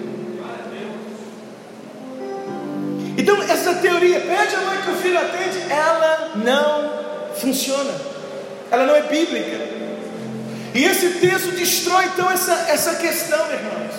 Então, 3.19 3.43
essa 3.43 3.75
teoria, 3.75 4.21
pede 4.21 4.55
a 4.55 4.61
mãe 4.61 4.79
que 4.83 4.91
o 4.91 4.97
filho 4.97 5.19
atende, 5.19 5.59
ela 5.69 6.31
não 6.37 7.35
funciona 7.35 8.18
ela 8.71 8.87
não 8.87 8.95
é 8.95 9.03
bíblica. 9.03 9.79
E 10.75 10.85
esse 10.85 11.11
texto 11.21 11.53
destrói 11.53 12.07
então 12.07 12.31
essa, 12.31 12.53
essa 12.69 12.97
questão, 12.97 13.39
irmãos, 13.51 13.95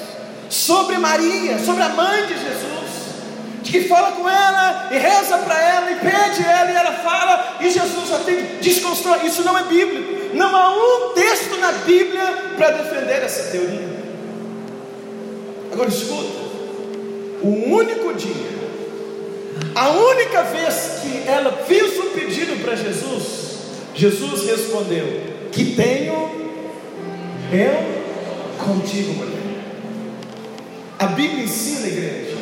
sobre 0.50 0.98
Maria, 0.98 1.58
sobre 1.60 1.84
a 1.84 1.90
mãe 1.90 2.26
de 2.28 2.34
Jesus, 2.34 2.90
de 3.62 3.72
que 3.72 3.88
fala 3.88 4.14
com 4.14 4.30
ela 4.30 4.88
e 4.92 4.98
reza 4.98 5.38
para 5.40 5.62
ela 5.62 5.92
e 5.92 5.96
pede 5.96 6.44
ela 6.48 6.72
e 6.72 6.76
ela 6.76 6.92
fala 6.94 7.58
e 7.60 7.70
Jesus 7.70 8.14
atende, 8.14 8.44
desconstrói. 8.62 9.26
Isso 9.26 9.44
não 9.44 9.58
é 9.58 9.64
bíblico. 9.64 10.36
Não 10.36 10.56
há 10.56 10.70
um 10.70 11.14
texto 11.14 11.58
na 11.60 11.72
Bíblia 11.72 12.54
para 12.56 12.72
defender 12.72 13.24
essa 13.24 13.52
teoria. 13.52 13.90
Agora 15.72 15.90
escuta: 15.90 16.40
o 17.42 17.74
único 17.74 18.14
dia, 18.14 18.60
a 19.76 19.90
única 19.90 20.44
vez 20.44 21.00
que 21.02 21.28
ela 21.28 21.52
fez 21.68 21.98
um 22.00 22.12
pedido 22.12 22.62
para 22.64 22.76
Jesus, 22.76 23.49
Jesus 23.96 24.46
respondeu: 24.46 25.06
Que 25.52 25.76
tenho 25.76 26.32
eu 27.52 28.00
contigo, 28.64 29.14
mulher. 29.14 29.40
A 30.98 31.08
Bíblia 31.08 31.44
ensina, 31.44 31.88
igreja, 31.88 32.38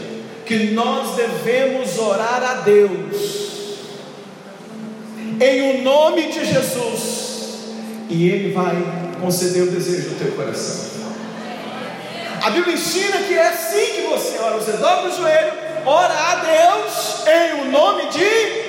que 0.46 0.72
nós 0.72 1.16
devemos 1.16 1.98
orar 2.00 2.44
a 2.44 2.54
Deus 2.62 3.38
em 5.40 5.80
o 5.80 5.84
nome 5.84 6.32
de 6.32 6.46
Jesus, 6.46 7.60
e 8.10 8.30
Ele 8.30 8.54
vai 8.54 8.76
conceder 9.22 9.64
o 9.64 9.72
desejo 9.72 10.10
do 10.10 10.20
teu 10.20 10.32
coração. 10.32 10.98
A 12.42 12.50
Bíblia 12.50 12.76
ensina 12.76 13.18
que 13.20 13.34
é 13.34 13.48
assim 13.48 13.86
que 13.96 14.02
você 14.10 14.38
ora, 14.40 14.58
você 14.58 14.72
dobra 14.74 15.12
o 15.12 15.16
joelho, 15.16 15.54
ora 15.86 16.14
a 16.14 16.36
Deus 16.36 17.28
em 17.28 17.62
o 17.62 17.72
nome 17.72 18.08
de 18.10 18.20
Jesus, 18.20 18.67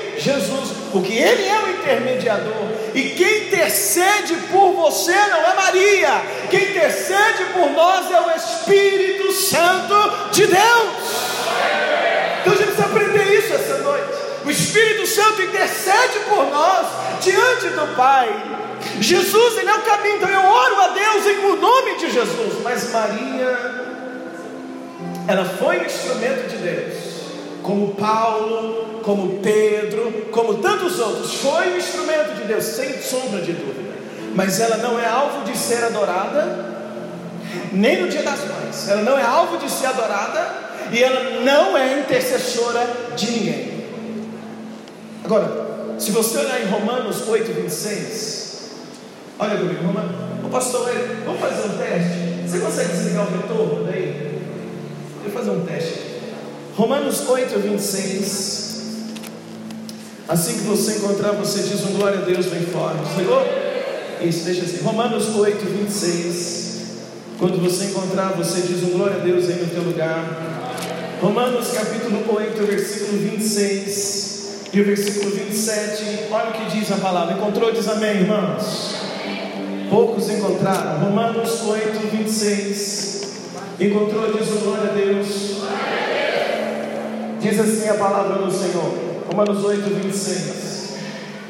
porque 0.91 1.13
Ele 1.13 1.47
é 1.47 1.59
o 1.59 1.71
intermediador, 1.71 2.69
e 2.95 3.11
quem 3.11 3.47
intercede 3.47 4.35
por 4.51 4.73
você 4.73 5.13
não 5.13 5.45
é 5.45 5.55
Maria, 5.55 6.23
quem 6.51 6.71
intercede 6.71 7.45
por 7.53 7.71
nós 7.71 8.11
é 8.11 8.21
o 8.21 8.31
Espírito 8.37 9.33
Santo 9.33 10.31
de 10.33 10.47
Deus. 10.47 11.29
Então 12.41 12.53
a 12.53 12.57
gente 12.57 12.67
precisa 12.67 12.87
aprender 12.87 13.39
isso 13.39 13.55
essa 13.55 13.79
noite. 13.79 14.09
O 14.45 14.51
Espírito 14.51 15.07
Santo 15.07 15.43
intercede 15.43 16.21
por 16.29 16.45
nós 16.51 16.87
diante 17.21 17.69
do 17.69 17.95
Pai. 17.95 18.29
Jesus, 19.01 19.59
Ele 19.59 19.69
é 19.69 19.75
o 19.75 19.83
caminho, 19.83 20.17
então 20.17 20.29
eu 20.29 20.41
oro 20.41 20.81
a 20.81 20.89
Deus 20.89 21.27
em 21.27 21.39
o 21.47 21.57
nome 21.57 21.97
de 21.97 22.11
Jesus. 22.11 22.63
Mas 22.63 22.91
Maria, 22.91 23.59
ela 25.27 25.45
foi 25.45 25.79
um 25.79 25.85
instrumento 25.85 26.49
de 26.49 26.57
Deus, 26.57 26.95
como 27.69 27.89
Paulo, 27.89 29.03
como 29.03 29.41
Pedro, 29.41 30.29
como 30.33 30.55
tantos 30.55 30.99
outros, 30.99 31.35
foi 31.35 31.75
um 31.75 31.77
instrumento 31.77 32.35
de 32.37 32.45
Deus, 32.45 32.65
sem 32.65 32.99
sombra 33.03 33.43
de 33.43 33.53
dúvida. 33.53 33.93
Mas 34.35 34.59
ela 34.59 34.79
não 34.79 34.99
é 34.99 35.07
alvo 35.07 35.45
de 35.45 35.55
ser 35.55 35.85
adorada, 35.85 36.65
nem 37.71 38.01
no 38.01 38.09
dia 38.09 38.23
das 38.23 38.41
mães, 38.41 38.89
ela 38.89 39.03
não 39.03 39.19
é 39.19 39.23
alvo 39.23 39.59
de 39.59 39.71
ser 39.71 39.85
adorada 39.85 40.51
e 40.91 41.05
ela 41.05 41.41
não 41.43 41.77
é 41.77 42.01
intercessora 42.01 42.89
de 43.15 43.31
ninguém. 43.33 43.85
Agora, 45.23 45.99
se 45.99 46.11
você 46.11 46.39
olhar 46.39 46.63
em 46.63 46.69
Romanos 46.69 47.29
8, 47.29 47.53
26, 47.53 48.71
olha 49.39 49.59
comigo, 49.59 49.85
Romanos, 49.85 50.17
o 50.43 50.49
pastor, 50.49 50.91
vamos 51.27 51.39
fazer 51.39 51.69
um 51.69 51.77
teste. 51.77 52.49
Você 52.49 52.61
consegue 52.61 52.93
desligar 52.93 53.27
o 53.27 53.43
retorno 53.43 53.85
daí? 53.85 54.41
Deixa 55.23 55.27
eu 55.27 55.31
fazer 55.31 55.51
um 55.51 55.67
teste. 55.67 56.08
Romanos 56.79 57.29
8, 57.29 57.59
26. 57.59 58.69
Assim 60.29 60.59
que 60.59 60.61
você 60.61 60.99
encontrar, 60.99 61.33
você 61.33 61.63
diz 61.63 61.85
um 61.85 61.95
glória 61.95 62.21
a 62.21 62.23
Deus 62.23 62.47
bem 62.47 62.61
forte. 62.67 63.17
Chegou? 63.17 63.43
Isso, 64.21 64.45
deixa 64.45 64.63
assim. 64.63 64.85
Romanos 64.85 65.35
8, 65.35 65.59
26. 65.59 66.83
Quando 67.41 67.61
você 67.61 67.87
encontrar, 67.87 68.29
você 68.35 68.61
diz 68.61 68.85
um 68.85 68.91
glória 68.91 69.17
a 69.17 69.19
Deus 69.19 69.49
aí 69.49 69.57
no 69.57 69.67
teu 69.67 69.83
lugar. 69.83 70.25
Romanos 71.21 71.67
capítulo 71.73 72.25
8, 72.33 72.63
versículo 72.65 73.19
26 73.23 74.29
e 74.73 74.81
o 74.81 74.85
versículo 74.85 75.33
27, 75.33 76.29
olha 76.31 76.51
o 76.51 76.53
que 76.53 76.79
diz 76.79 76.93
a 76.93 76.99
palavra. 76.99 77.35
Encontrou? 77.35 77.73
Diz 77.73 77.89
amém, 77.89 78.19
irmãos. 78.19 78.95
Poucos 79.91 80.31
encontraram. 80.31 81.01
Romanos 81.01 81.61
8, 81.61 82.07
26. 82.09 83.33
Encontrou? 83.81 84.33
Diz 84.33 84.49
o 84.49 84.59
glória 84.61 84.91
a 84.91 84.95
Deus. 84.95 85.59
Diz 87.41 87.61
assim 87.61 87.89
a 87.89 87.95
palavra 87.95 88.45
do 88.45 88.51
Senhor. 88.51 88.93
Romanos 89.31 89.65
8, 89.65 89.83
26. 90.03 90.69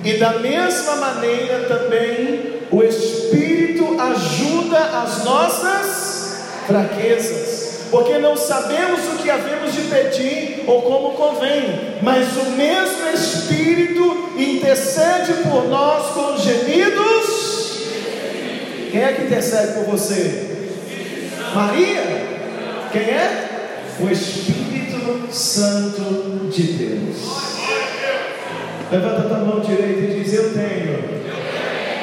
E 0.05 0.15
da 0.15 0.39
mesma 0.39 0.97
maneira 0.97 1.61
também 1.65 2.61
o 2.71 2.83
Espírito 2.83 4.01
ajuda 4.01 4.79
as 4.79 5.25
nossas 5.25 6.43
fraquezas 6.67 7.59
porque 7.91 8.19
não 8.19 8.37
sabemos 8.37 9.01
o 9.15 9.23
que 9.23 9.31
havemos 9.31 9.73
de 9.73 9.83
pedir 9.83 10.65
ou 10.67 10.83
como 10.83 11.13
convém, 11.13 11.99
mas 12.03 12.29
o 12.37 12.51
mesmo 12.51 13.09
Espírito 13.15 14.31
intercede 14.37 15.33
por 15.45 15.69
nós 15.69 16.13
com 16.13 16.37
gemidos. 16.37 17.79
Quem 18.91 19.03
é 19.03 19.13
que 19.13 19.23
intercede 19.23 19.73
por 19.73 19.85
você? 19.85 20.69
Maria? 21.55 22.03
Quem 22.93 23.03
é? 23.03 23.49
O 24.01 24.11
Espírito 24.11 24.78
Santo 25.31 26.49
de 26.51 26.63
Deus. 26.63 27.17
Levanta 28.91 29.29
tua 29.29 29.39
mão 29.39 29.61
direita 29.61 30.01
e 30.01 30.23
diz: 30.23 30.33
Eu 30.33 30.53
tenho 30.53 30.99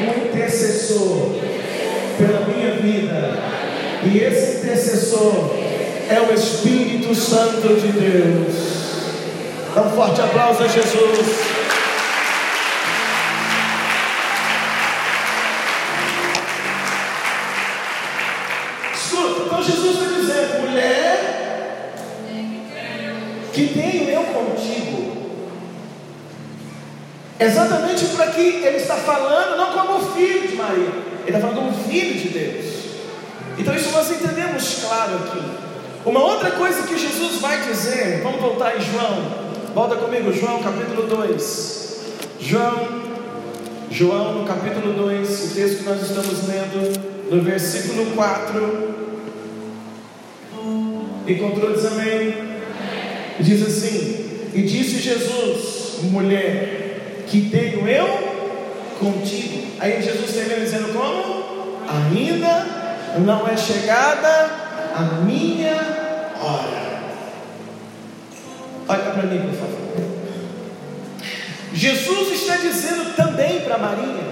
um 0.02 0.28
intercessor 0.28 1.32
pela 2.18 2.42
minha 2.48 2.72
vida, 2.76 3.40
e 4.04 4.20
esse 4.20 4.58
intercessor 4.58 5.56
é 6.10 6.20
o 6.20 6.34
Espírito 6.34 7.16
Santo 7.16 7.80
de 7.80 7.92
Deus. 7.92 8.76
Dá 9.74 9.82
um 9.82 9.90
forte 9.92 10.22
aplauso 10.22 10.64
a 10.64 10.68
Jesus. 10.68 11.55
Exatamente 27.46 28.06
para 28.16 28.28
que 28.28 28.42
ele 28.42 28.78
está 28.78 28.96
falando, 28.96 29.58
não 29.58 29.72
como 29.72 30.14
filho 30.14 30.48
de 30.48 30.56
Maria, 30.56 30.90
ele 31.26 31.36
está 31.36 31.40
falando 31.40 31.58
como 31.58 31.90
filho 31.90 32.16
de 32.16 32.30
Deus. 32.30 32.66
Então 33.58 33.76
isso 33.76 33.92
nós 33.92 34.10
entendemos 34.10 34.80
claro 34.82 35.16
aqui. 35.16 35.42
Uma 36.06 36.24
outra 36.24 36.52
coisa 36.52 36.84
que 36.84 36.98
Jesus 36.98 37.40
vai 37.40 37.62
dizer, 37.62 38.22
vamos 38.22 38.42
voltar 38.42 38.78
em 38.78 38.82
João, 38.82 39.24
volta 39.74 39.96
comigo, 39.96 40.32
João 40.34 40.62
capítulo 40.62 41.08
2. 41.08 41.86
João, 42.40 43.02
João 43.90 44.34
no 44.40 44.46
capítulo 44.46 44.94
2, 44.94 45.52
o 45.52 45.56
texto 45.56 45.78
que 45.78 45.84
nós 45.84 46.02
estamos 46.02 46.48
lendo, 46.48 47.32
no 47.32 47.42
versículo 47.42 48.08
4. 48.16 48.96
Encontrou, 51.28 51.74
diz 51.74 51.86
amém? 51.86 52.36
Diz 53.40 53.66
assim: 53.66 54.50
E 54.54 54.62
disse 54.62 55.00
Jesus, 55.00 56.04
mulher, 56.04 56.85
que 57.28 57.50
tenho 57.50 57.88
eu 57.88 58.08
contigo. 59.00 59.68
Aí 59.80 60.02
Jesus 60.02 60.34
termina 60.34 60.62
dizendo 60.62 60.94
como? 60.94 61.80
Ainda 61.88 62.66
não 63.20 63.48
é 63.48 63.56
chegada 63.56 64.50
a 64.96 65.02
minha 65.24 65.76
hora. 66.42 66.86
Olha 68.88 69.12
para 69.12 69.24
mim, 69.24 69.50
por 69.50 69.60
favor. 69.60 69.86
Jesus 71.74 72.32
está 72.42 72.56
dizendo 72.56 73.16
também 73.16 73.60
para 73.62 73.78
Maria, 73.78 74.24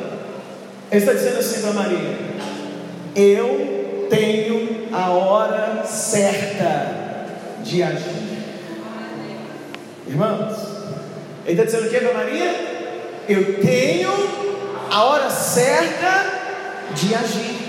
Ele 0.89 1.01
está 1.01 1.13
dizendo 1.13 1.39
assim 1.39 1.61
para 1.61 1.73
Maria: 1.73 2.17
Eu 3.15 4.07
tenho 4.09 4.87
a 4.93 5.09
hora 5.09 5.83
certa 5.85 7.25
de 7.63 7.83
agir. 7.83 8.23
Irmãos, 10.07 10.55
Ele 11.45 11.61
está 11.61 11.65
dizendo 11.65 11.87
o 11.87 11.89
que 11.89 11.99
para 11.99 12.13
Maria? 12.13 12.72
Eu 13.27 13.61
tenho 13.61 14.11
a 14.91 15.03
hora 15.03 15.29
certa 15.29 16.41
de 16.93 17.15
agir 17.15 17.63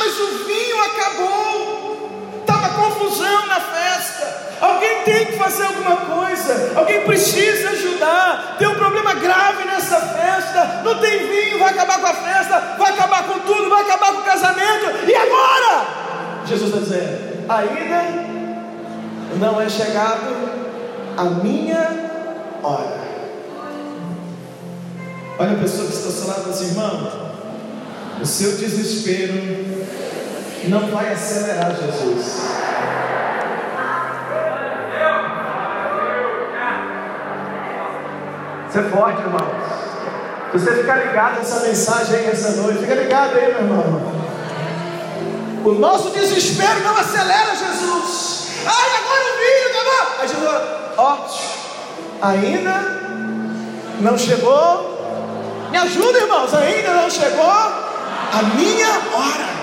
mas 0.00 0.18
o 0.18 0.44
vinho 0.46 0.82
acabou. 0.82 2.40
Estava 2.40 2.70
confusão 2.70 3.46
na 3.46 3.60
festa. 3.60 4.48
Alguém 4.60 5.02
tem 5.04 5.26
que 5.26 5.32
fazer 5.32 5.64
alguma 5.64 5.96
coisa. 5.96 6.72
Alguém 6.74 7.04
precisa 7.04 7.70
ajudar. 7.70 8.56
Tem 8.58 8.66
um 8.66 8.74
problema 8.74 9.14
grave 9.14 9.64
nessa 9.64 10.00
festa. 10.00 10.80
Não 10.82 10.98
tem 10.98 11.18
vinho, 11.18 11.58
vai 11.58 11.70
acabar 11.70 12.00
com 12.00 12.06
a 12.06 12.14
festa, 12.14 12.76
vai 12.78 12.92
acabar 12.92 13.24
com 13.24 13.38
tudo, 13.40 13.68
vai 13.68 13.82
acabar 13.82 14.12
com 14.12 14.20
o 14.20 14.24
casamento. 14.24 15.06
E 15.06 15.14
agora? 15.14 15.86
Jesus 16.46 16.74
está 16.74 16.80
dizendo: 16.80 17.46
ainda 17.48 18.30
não 19.36 19.60
é 19.60 19.68
chegado 19.68 20.50
a 21.16 21.24
minha 21.24 22.10
hora. 22.62 23.09
Olha 25.40 25.52
a 25.52 25.58
pessoa 25.58 25.86
que 25.88 25.94
está 25.94 26.08
ao 26.08 26.12
seu 26.12 26.26
lado 26.28 26.48
e 26.48 26.50
assim, 26.50 26.66
irmão, 26.66 27.30
o 28.20 28.26
seu 28.26 28.58
desespero 28.58 29.32
não 30.68 30.90
vai 30.90 31.14
acelerar 31.14 31.74
Jesus. 31.76 32.42
Você 38.68 38.78
é 38.80 38.82
forte, 38.82 39.22
irmão. 39.22 39.50
Se 40.52 40.58
você 40.58 40.74
ficar 40.74 41.06
ligado 41.06 41.38
nessa 41.38 41.60
mensagem 41.60 42.16
aí 42.16 42.26
essa 42.26 42.50
noite, 42.60 42.80
fica 42.80 42.96
ligado 42.96 43.34
aí, 43.34 43.54
meu 43.54 43.62
irmão. 43.62 44.12
O 45.64 45.72
nosso 45.72 46.10
desespero 46.10 46.80
não 46.80 46.98
acelera 46.98 47.56
Jesus. 47.56 48.48
Ai, 48.66 48.90
agora 48.98 49.22
o 49.24 49.38
vídeo 49.38 49.80
acabou. 49.80 50.20
Aí 50.20 50.28
Jesus, 50.28 50.44
ó, 50.98 51.18
ainda 52.20 53.00
não 54.00 54.18
chegou 54.18 54.99
me 55.70 55.78
ajuda, 55.78 56.18
irmãos, 56.18 56.52
ainda 56.52 56.94
não 56.94 57.10
chegou 57.10 57.44
a 57.44 58.42
minha 58.56 58.88
hora. 58.88 59.60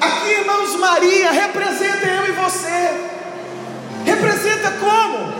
Aqui, 0.00 0.30
irmãos, 0.30 0.76
Maria 0.76 1.30
representa 1.30 2.06
eu 2.06 2.26
e 2.28 2.32
você. 2.32 3.10
Representa 4.04 4.72
como? 4.72 5.32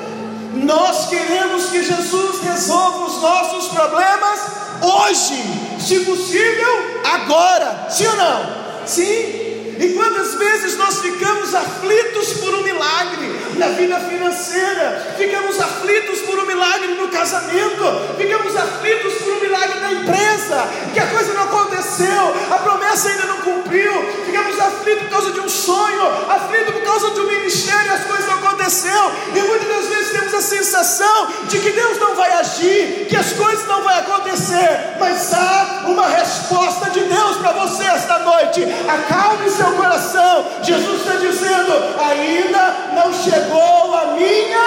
Nós 0.64 1.08
queremos 1.08 1.66
que 1.66 1.82
Jesus 1.82 2.40
resolva 2.42 3.04
os 3.06 3.20
nossos 3.20 3.68
problemas 3.68 4.40
hoje, 4.80 5.42
se 5.80 6.00
possível, 6.00 7.00
agora. 7.04 7.86
Sim 7.90 8.06
ou 8.06 8.16
não? 8.16 8.46
Sim. 8.86 9.43
E 9.78 9.92
quantas 9.94 10.34
vezes 10.34 10.76
nós 10.76 11.00
ficamos 11.00 11.54
aflitos 11.54 12.34
por 12.34 12.54
um 12.54 12.62
milagre 12.62 13.34
na 13.56 13.68
vida 13.68 13.98
financeira, 14.00 15.14
ficamos 15.16 15.60
aflitos 15.60 16.20
por 16.20 16.38
um 16.38 16.46
milagre 16.46 16.94
no 16.94 17.08
casamento, 17.08 18.16
ficamos 18.16 18.56
aflitos 18.56 19.14
por 19.14 19.32
um 19.34 19.40
milagre 19.40 19.80
na 19.80 19.92
empresa, 19.92 20.68
que 20.92 21.00
a 21.00 21.06
coisa 21.06 21.32
não 21.34 21.44
aconteceu, 21.44 22.34
a 22.50 22.58
promessa 22.58 23.08
ainda 23.10 23.26
não 23.26 23.38
cumpriu, 23.38 23.92
ficamos 24.26 24.58
aflitos 24.60 25.04
por 25.04 25.10
causa 25.10 25.32
de 25.32 25.40
um 25.40 25.48
sonho, 25.48 26.02
aflitos 26.28 26.74
por 26.74 26.82
causa 26.82 27.10
de 27.10 27.20
um 27.20 27.26
ministério, 27.26 27.92
as 27.92 28.04
coisas 28.04 28.26
não 28.26 28.34
aconteceram, 28.34 29.12
e 29.34 29.40
muitas 29.40 29.68
das 29.68 29.86
vezes 29.86 30.12
temos 30.12 30.34
a 30.34 30.42
sensação 30.42 31.28
de 31.48 31.58
que 31.58 31.70
Deus 31.70 31.98
não 31.98 32.14
vai 32.14 32.30
agir, 32.32 33.06
que 33.08 33.16
as 33.16 33.32
coisas 33.32 33.66
não 33.66 33.82
vão 33.82 33.94
acontecer, 33.94 34.93
mas 34.98 35.32
há 35.34 35.84
uma 35.86 36.06
resposta 36.08 36.90
de 36.90 37.00
Deus 37.00 37.36
para 37.38 37.52
você 37.52 37.84
esta 37.84 38.18
noite. 38.20 38.64
Acalme-se 38.88 39.56
seu 39.56 39.72
coração. 39.72 40.46
Jesus 40.62 41.00
está 41.00 41.14
dizendo: 41.16 41.72
ainda 41.98 42.74
não 42.94 43.12
chegou 43.12 43.94
a 43.94 44.06
minha 44.14 44.58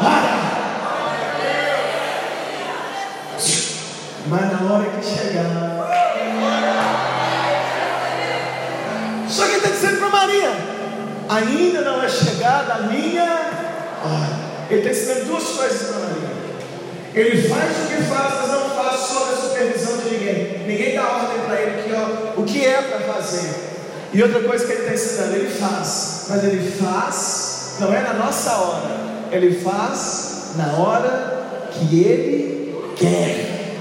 hora. 0.00 0.42
Mas 4.26 4.52
na 4.52 4.72
hora 4.72 4.90
que 4.90 5.04
chegar. 5.04 5.72
Só 9.28 9.44
que 9.44 9.50
ele 9.50 9.56
está 9.58 9.70
dizendo 9.70 9.98
para 9.98 10.08
Maria: 10.08 10.50
ainda 11.28 11.80
não 11.80 12.02
é 12.02 12.08
chegada 12.08 12.74
a 12.74 12.78
minha 12.80 13.24
hora. 14.04 14.42
Ele 14.70 14.80
está 14.80 14.90
ensinando 14.90 15.26
duas 15.26 15.44
coisas 15.44 15.88
para 15.88 16.00
Maria. 16.00 16.21
Ele 17.14 17.48
faz 17.48 17.70
o 17.70 17.88
que 17.88 18.02
faz, 18.04 18.34
mas 18.40 18.50
não 18.50 18.70
faz 18.70 19.00
sob 19.00 19.32
a 19.32 19.36
supervisão 19.36 19.98
de 19.98 20.10
ninguém. 20.10 20.66
Ninguém 20.66 20.94
dá 20.94 21.02
ordem 21.02 21.44
para 21.46 21.60
ele 21.60 21.82
que, 21.82 21.92
ó, 21.92 22.40
o 22.40 22.44
que 22.44 22.64
é 22.64 22.80
para 22.82 23.00
fazer. 23.00 23.72
E 24.14 24.22
outra 24.22 24.40
coisa 24.40 24.66
que 24.66 24.72
ele 24.72 24.82
está 24.82 24.94
ensinando, 24.94 25.36
ele 25.36 25.50
faz, 25.50 26.26
mas 26.28 26.44
ele 26.44 26.70
faz, 26.70 27.76
não 27.80 27.92
é 27.92 28.00
na 28.02 28.14
nossa 28.14 28.52
hora, 28.52 28.96
ele 29.30 29.58
faz 29.60 30.52
na 30.56 30.72
hora 30.74 31.68
que 31.72 32.04
ele 32.04 32.74
quer, 32.96 33.76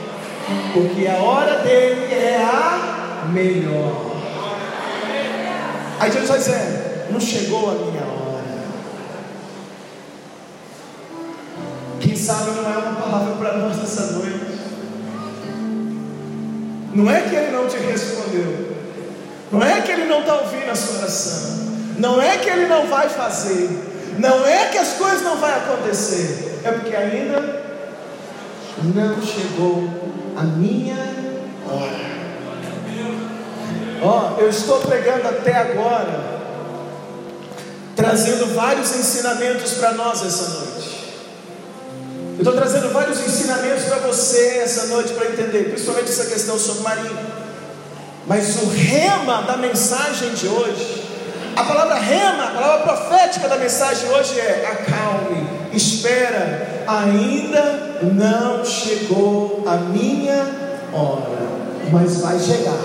porque 0.73 1.07
a 1.07 1.15
hora 1.21 1.59
dele 1.59 2.13
é 2.13 2.37
a 2.37 3.27
melhor. 3.31 4.11
Aí 5.99 6.11
Jesus 6.11 6.29
vai 6.29 6.39
dizer: 6.39 7.07
não 7.11 7.19
chegou 7.19 7.69
a 7.69 7.73
minha 7.73 8.01
hora. 8.01 8.10
Quem 12.11 12.19
sabe 12.19 12.51
não 12.51 12.69
é 12.69 12.77
uma 12.77 13.01
palavra 13.01 13.35
para 13.35 13.57
nós 13.57 13.77
nessa 13.77 14.11
noite. 14.11 14.59
Não 16.93 17.09
é 17.09 17.21
que 17.21 17.33
ele 17.33 17.51
não 17.51 17.69
te 17.69 17.77
respondeu. 17.77 18.75
Não 19.49 19.63
é 19.63 19.79
que 19.79 19.93
ele 19.93 20.07
não 20.07 20.19
está 20.19 20.35
ouvindo 20.41 20.69
a 20.69 20.75
sua 20.75 20.97
oração. 20.97 21.69
Não 21.97 22.21
é 22.21 22.37
que 22.37 22.49
ele 22.49 22.65
não 22.65 22.85
vai 22.87 23.07
fazer. 23.07 23.69
Não 24.19 24.45
é 24.45 24.65
que 24.65 24.77
as 24.77 24.89
coisas 24.95 25.21
não 25.21 25.37
vão 25.37 25.55
acontecer. 25.55 26.59
É 26.65 26.71
porque 26.73 26.93
ainda 26.93 27.63
não 28.83 29.21
chegou 29.21 29.87
a 30.35 30.43
minha 30.43 30.97
hora. 31.65 32.11
Ó, 34.01 34.33
oh, 34.35 34.41
eu 34.41 34.49
estou 34.49 34.81
pregando 34.81 35.29
até 35.29 35.55
agora, 35.55 36.41
trazendo 37.95 38.53
vários 38.53 38.93
ensinamentos 38.97 39.75
para 39.75 39.93
nós 39.93 40.25
essa 40.25 40.59
noite. 40.59 40.80
Eu 42.41 42.49
estou 42.49 42.59
trazendo 42.59 42.91
vários 42.91 43.19
ensinamentos 43.19 43.83
para 43.83 43.97
você 43.97 44.61
essa 44.63 44.87
noite 44.87 45.13
para 45.13 45.27
entender, 45.27 45.65
principalmente 45.65 46.09
essa 46.09 46.25
questão 46.25 46.57
sobre 46.57 46.81
Maria. 46.81 47.11
Mas 48.25 48.63
o 48.63 48.69
rema 48.69 49.43
da 49.43 49.57
mensagem 49.57 50.31
de 50.31 50.47
hoje, 50.47 51.07
a 51.55 51.63
palavra 51.63 51.99
rema, 51.99 52.45
a 52.45 52.47
palavra 52.47 52.79
profética 52.79 53.47
da 53.47 53.57
mensagem 53.57 54.07
de 54.07 54.13
hoje 54.15 54.39
é: 54.39 54.67
acalme, 54.71 55.47
espera, 55.71 56.83
ainda 56.87 57.99
não 58.11 58.65
chegou 58.65 59.63
a 59.67 59.75
minha 59.75 60.43
hora, 60.91 61.47
mas 61.91 62.21
vai 62.21 62.39
chegar. 62.39 62.79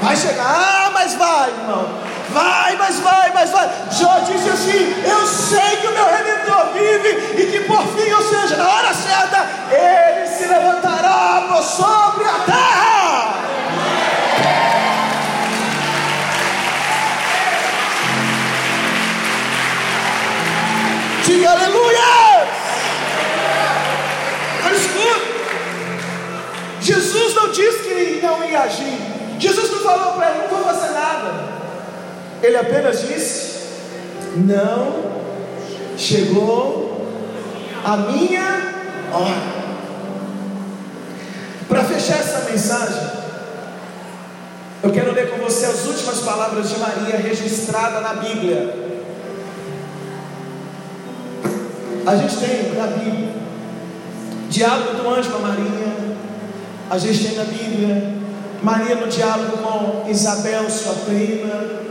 Vai 0.00 0.16
chegar, 0.16 0.46
ah, 0.46 0.90
mas 0.94 1.12
vai, 1.12 1.50
irmão. 1.50 2.05
Vai, 2.36 2.76
mas 2.76 3.00
vai, 3.00 3.32
mas 3.32 3.50
vai. 3.50 3.66
Jó 3.98 4.18
disse 4.18 4.50
assim: 4.50 4.94
Eu 5.08 5.26
sei 5.26 5.76
que 5.80 5.86
o 5.86 5.92
meu 5.92 6.04
redentor 6.04 6.66
vive 6.74 7.40
e 7.40 7.46
que 7.50 7.60
por 7.60 7.82
fim, 7.96 8.12
ou 8.12 8.22
seja, 8.22 8.56
na 8.56 8.68
hora 8.68 8.92
certa, 8.92 9.46
ele 9.70 10.26
se 10.26 10.44
levantará 10.44 11.62
sobre 11.62 12.24
a 12.24 12.38
terra. 12.44 13.32
Diga 21.24 21.50
aleluia! 21.52 22.46
Jesus 26.82 27.34
não 27.34 27.50
disse 27.50 27.78
que 27.78 28.20
não 28.22 28.44
ia 28.44 28.60
agir. 28.60 28.98
Jesus 29.40 29.70
não 29.70 29.80
falou 29.80 30.12
para 30.12 30.30
ele, 30.30 30.42
não 30.42 30.48
vou 30.48 30.64
fazer 30.64 30.92
nada. 30.92 31.55
Ele 32.42 32.56
apenas 32.56 33.00
disse: 33.00 33.60
Não 34.36 35.16
chegou 35.96 37.06
a 37.84 37.96
minha 37.96 38.74
hora. 39.12 39.56
Para 41.68 41.84
fechar 41.84 42.18
essa 42.18 42.50
mensagem, 42.50 43.10
eu 44.82 44.92
quero 44.92 45.12
ler 45.12 45.30
com 45.30 45.38
você 45.38 45.66
as 45.66 45.84
últimas 45.86 46.20
palavras 46.20 46.68
de 46.68 46.78
Maria 46.78 47.16
registrada 47.16 48.00
na 48.00 48.14
Bíblia. 48.14 48.86
A 52.06 52.14
gente 52.16 52.36
tem 52.36 52.72
na 52.74 52.86
Bíblia 52.86 53.34
diálogo 54.48 54.94
do 54.94 55.08
anjo 55.14 55.30
com 55.30 55.38
Maria. 55.40 56.16
A 56.88 56.98
gente 56.98 57.26
tem 57.26 57.36
na 57.36 57.44
Bíblia 57.44 58.16
Maria 58.62 58.94
no 58.94 59.08
diálogo 59.08 59.58
com 59.58 60.10
Isabel, 60.10 60.70
sua 60.70 60.94
prima. 61.04 61.85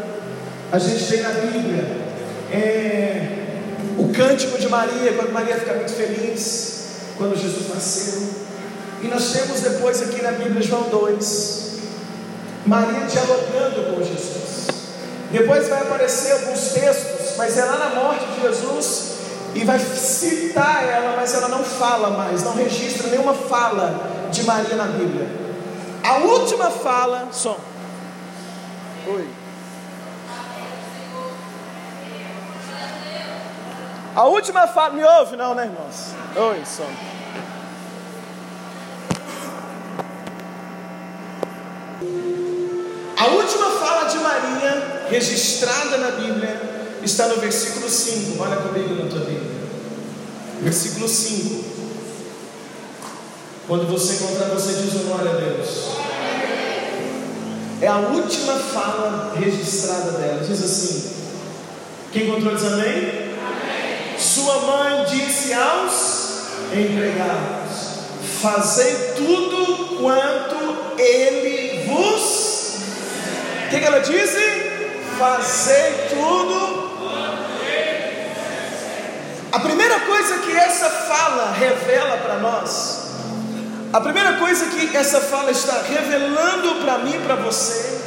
A 0.71 0.79
gente 0.79 1.07
tem 1.07 1.21
na 1.21 1.29
Bíblia 1.29 1.85
é, 2.51 3.45
o 3.97 4.11
cântico 4.11 4.57
de 4.57 4.67
Maria, 4.67 5.13
quando 5.13 5.31
Maria 5.31 5.55
fica 5.55 5.73
muito 5.73 5.91
feliz, 5.91 6.87
quando 7.17 7.39
Jesus 7.39 7.69
nasceu. 7.73 8.45
E 9.03 9.07
nós 9.07 9.31
temos 9.31 9.61
depois 9.61 10.01
aqui 10.01 10.21
na 10.21 10.31
Bíblia 10.31 10.61
João 10.61 10.89
2, 10.89 11.71
Maria 12.65 13.01
dialogando 13.01 13.93
com 13.95 14.03
Jesus. 14.03 14.67
Depois 15.31 15.67
vai 15.67 15.81
aparecer 15.81 16.31
alguns 16.33 16.69
textos, 16.69 17.35
mas 17.37 17.57
é 17.57 17.65
lá 17.65 17.77
na 17.77 17.89
morte 18.01 18.25
de 18.25 18.41
Jesus 18.41 19.15
e 19.53 19.63
vai 19.63 19.79
citar 19.79 20.83
ela, 20.83 21.15
mas 21.15 21.33
ela 21.33 21.47
não 21.47 21.63
fala 21.63 22.09
mais, 22.11 22.43
não 22.43 22.55
registra 22.55 23.09
nenhuma 23.09 23.33
fala 23.33 24.29
de 24.31 24.43
Maria 24.43 24.75
na 24.75 24.85
Bíblia. 24.85 25.27
A 26.03 26.17
última 26.17 26.69
fala, 26.69 27.29
som. 27.31 27.57
Oi. 29.07 29.44
A 34.15 34.23
última 34.23 34.65
fala, 34.65 34.93
me 34.93 35.03
ouve 35.03 35.35
não, 35.35 35.53
né, 35.53 35.65
irmãos? 35.65 36.13
Oi, 36.37 36.63
som. 36.65 36.85
A 43.17 43.27
última 43.27 43.71
fala 43.71 44.07
de 44.07 44.17
Maria, 44.19 45.07
registrada 45.09 45.97
na 45.97 46.11
Bíblia, 46.11 46.61
está 47.03 47.27
no 47.27 47.35
versículo 47.41 47.89
5. 47.89 48.41
Olha 48.41 48.55
comigo 48.55 48.95
na 48.95 49.09
tua 49.09 49.19
Bíblia. 49.19 49.51
Versículo 50.61 51.09
5. 51.09 51.65
Quando 53.67 53.85
você 53.91 54.13
encontrar, 54.13 54.47
você 54.47 54.81
diz 54.81 54.93
glória 54.93 55.31
a 55.31 55.33
Deus. 55.33 55.89
É 57.81 57.87
a 57.87 57.97
última 57.97 58.53
fala 58.53 59.33
registrada 59.35 60.11
dela. 60.11 60.41
Diz 60.41 60.63
assim: 60.63 61.15
Quem 62.13 62.29
encontrou 62.29 62.55
diz 62.55 62.63
amém? 62.63 63.24
Sua 64.35 64.59
mãe 64.59 65.05
disse 65.05 65.53
aos 65.53 66.47
empregados: 66.73 68.01
Fazei 68.41 69.13
tudo 69.15 69.95
quanto 69.95 70.99
ele 70.99 71.85
vos. 71.87 72.75
O 73.65 73.69
que, 73.69 73.79
que 73.79 73.85
ela 73.85 73.99
disse? 73.99 74.41
Fazei 75.17 76.09
tudo. 76.09 76.85
A 79.53 79.59
primeira 79.61 80.01
coisa 80.01 80.39
que 80.39 80.51
essa 80.51 80.89
fala 80.89 81.53
revela 81.53 82.17
para 82.17 82.39
nós 82.39 83.05
a 83.93 84.01
primeira 84.01 84.33
coisa 84.33 84.65
que 84.65 84.97
essa 84.97 85.21
fala 85.21 85.51
está 85.51 85.81
revelando 85.83 86.83
para 86.83 86.97
mim 86.97 87.17
para 87.25 87.35
você, 87.37 87.97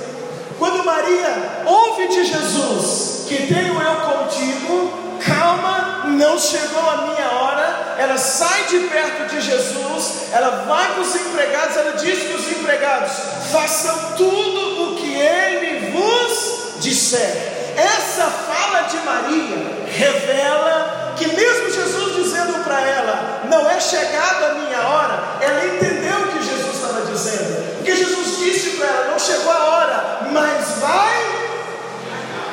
quando 0.58 0.84
Maria 0.84 1.62
ouve 1.64 2.08
de 2.08 2.24
Jesus 2.26 3.24
que 3.26 3.46
tenho 3.46 3.80
eu 3.80 3.96
contigo, 3.96 4.97
calma, 5.28 6.04
não 6.06 6.38
chegou 6.38 6.88
a 6.88 6.96
minha 6.98 7.30
hora. 7.30 7.96
Ela 7.98 8.16
sai 8.16 8.64
de 8.64 8.78
perto 8.80 9.28
de 9.28 9.40
Jesus, 9.40 10.32
ela 10.32 10.64
vai 10.66 10.92
para 10.92 11.02
os 11.02 11.14
empregados, 11.14 11.76
ela 11.76 11.92
diz 11.92 12.24
para 12.24 12.36
os 12.36 12.52
empregados: 12.52 13.12
façam 13.52 14.12
tudo 14.16 14.92
o 14.92 14.96
que 14.96 15.14
ele 15.14 15.90
vos 15.92 16.80
disser. 16.80 17.74
Essa 17.76 18.24
fala 18.24 18.82
de 18.82 18.96
Maria 18.98 19.86
revela 19.86 21.14
que, 21.16 21.28
mesmo 21.28 21.70
Jesus 21.70 22.16
dizendo 22.16 22.64
para 22.64 22.80
ela, 22.80 23.42
não 23.48 23.68
é 23.70 23.80
chegada 23.80 24.46
a 24.46 24.54
minha 24.54 24.80
hora, 24.80 25.18
ela 25.40 25.66
entendeu 25.66 26.16
o 26.18 26.28
que 26.28 26.44
Jesus 26.44 26.74
estava 26.74 27.02
dizendo, 27.06 27.76
porque 27.76 27.94
Jesus 27.94 28.38
disse 28.38 28.70
para 28.76 28.86
ela: 28.86 29.10
não 29.12 29.18
chegou 29.18 29.52
a 29.52 29.64
hora, 29.64 30.18
mas 30.32 30.78
vai, 30.78 31.22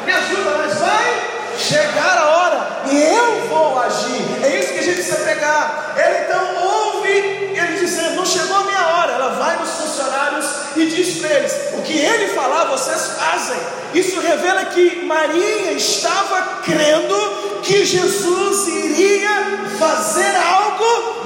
me 0.06 0.12
ajuda, 0.12 0.52
mas 0.58 0.80
vai 0.80 1.35
chegar 1.58 2.18
a 2.18 2.30
hora 2.38 2.68
e 2.92 3.02
eu 3.02 3.48
vou 3.48 3.80
agir. 3.80 4.44
É 4.44 4.60
isso 4.60 4.74
que 4.74 4.80
a 4.80 4.84
gente 4.84 4.96
precisa 4.96 5.18
pegar. 5.18 5.94
Ela 5.98 6.22
então 6.22 6.56
ouve 6.64 7.10
ele 7.10 7.80
dizendo: 7.80 8.16
Não 8.16 8.26
chegou 8.26 8.58
a 8.58 8.64
minha 8.64 8.88
hora. 8.88 9.12
Ela 9.14 9.30
vai 9.30 9.58
nos 9.58 9.70
funcionários 9.72 10.46
e 10.76 10.86
diz 10.86 11.20
para 11.20 11.30
eles: 11.30 11.54
O 11.74 11.82
que 11.82 11.98
ele 11.98 12.34
falar, 12.34 12.66
vocês 12.66 13.14
fazem. 13.18 13.60
Isso 13.94 14.20
revela 14.20 14.66
que 14.66 15.06
Maria 15.06 15.72
estava 15.72 16.62
crendo 16.64 17.16
que 17.64 17.86
Jesus 17.86 18.68
iria 18.68 19.66
fazer 19.80 20.36
algo 20.36 20.65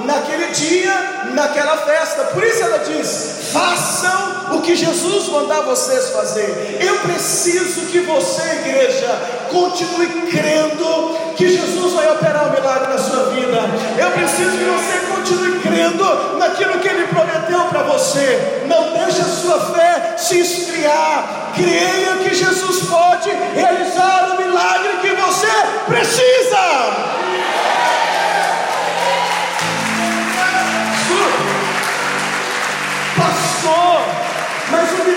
naquele 0.04 0.46
dia, 0.46 1.24
naquela 1.32 1.76
festa. 1.78 2.24
Por 2.24 2.42
isso 2.42 2.62
ela 2.62 2.78
diz: 2.78 3.50
façam 3.52 4.56
o 4.56 4.60
que 4.62 4.74
Jesus 4.74 5.28
mandar 5.28 5.62
vocês 5.62 6.10
fazer. 6.10 6.78
Eu 6.80 6.96
preciso 7.00 7.86
que 7.86 8.00
você, 8.00 8.42
igreja, 8.42 9.08
continue 9.50 10.08
crendo 10.30 11.34
que 11.36 11.48
Jesus 11.48 11.92
vai 11.94 12.10
operar 12.12 12.48
um 12.48 12.52
milagre 12.52 12.92
na 12.92 12.98
sua 12.98 13.30
vida. 13.30 13.58
Eu 13.98 14.10
preciso 14.12 14.50
que 14.50 14.64
você 14.64 14.98
continue 15.14 15.60
crendo 15.60 16.38
naquilo 16.38 16.78
que 16.78 16.88
Ele 16.88 17.06
prometeu 17.06 17.60
para 17.64 17.82
você. 17.84 18.64
Não 18.66 18.92
deixe 18.92 19.20
a 19.20 19.24
sua 19.24 19.60
fé 19.74 20.14
se 20.16 20.40
esfriar. 20.40 21.52
Creia 21.54 22.16
que 22.22 22.34
Jesus 22.34 22.86
pode 22.88 23.30
realizar 23.54 24.34
o 24.34 24.42
milagre 24.42 24.98
que 25.00 25.14
você 25.14 25.48
precisa. 25.86 27.20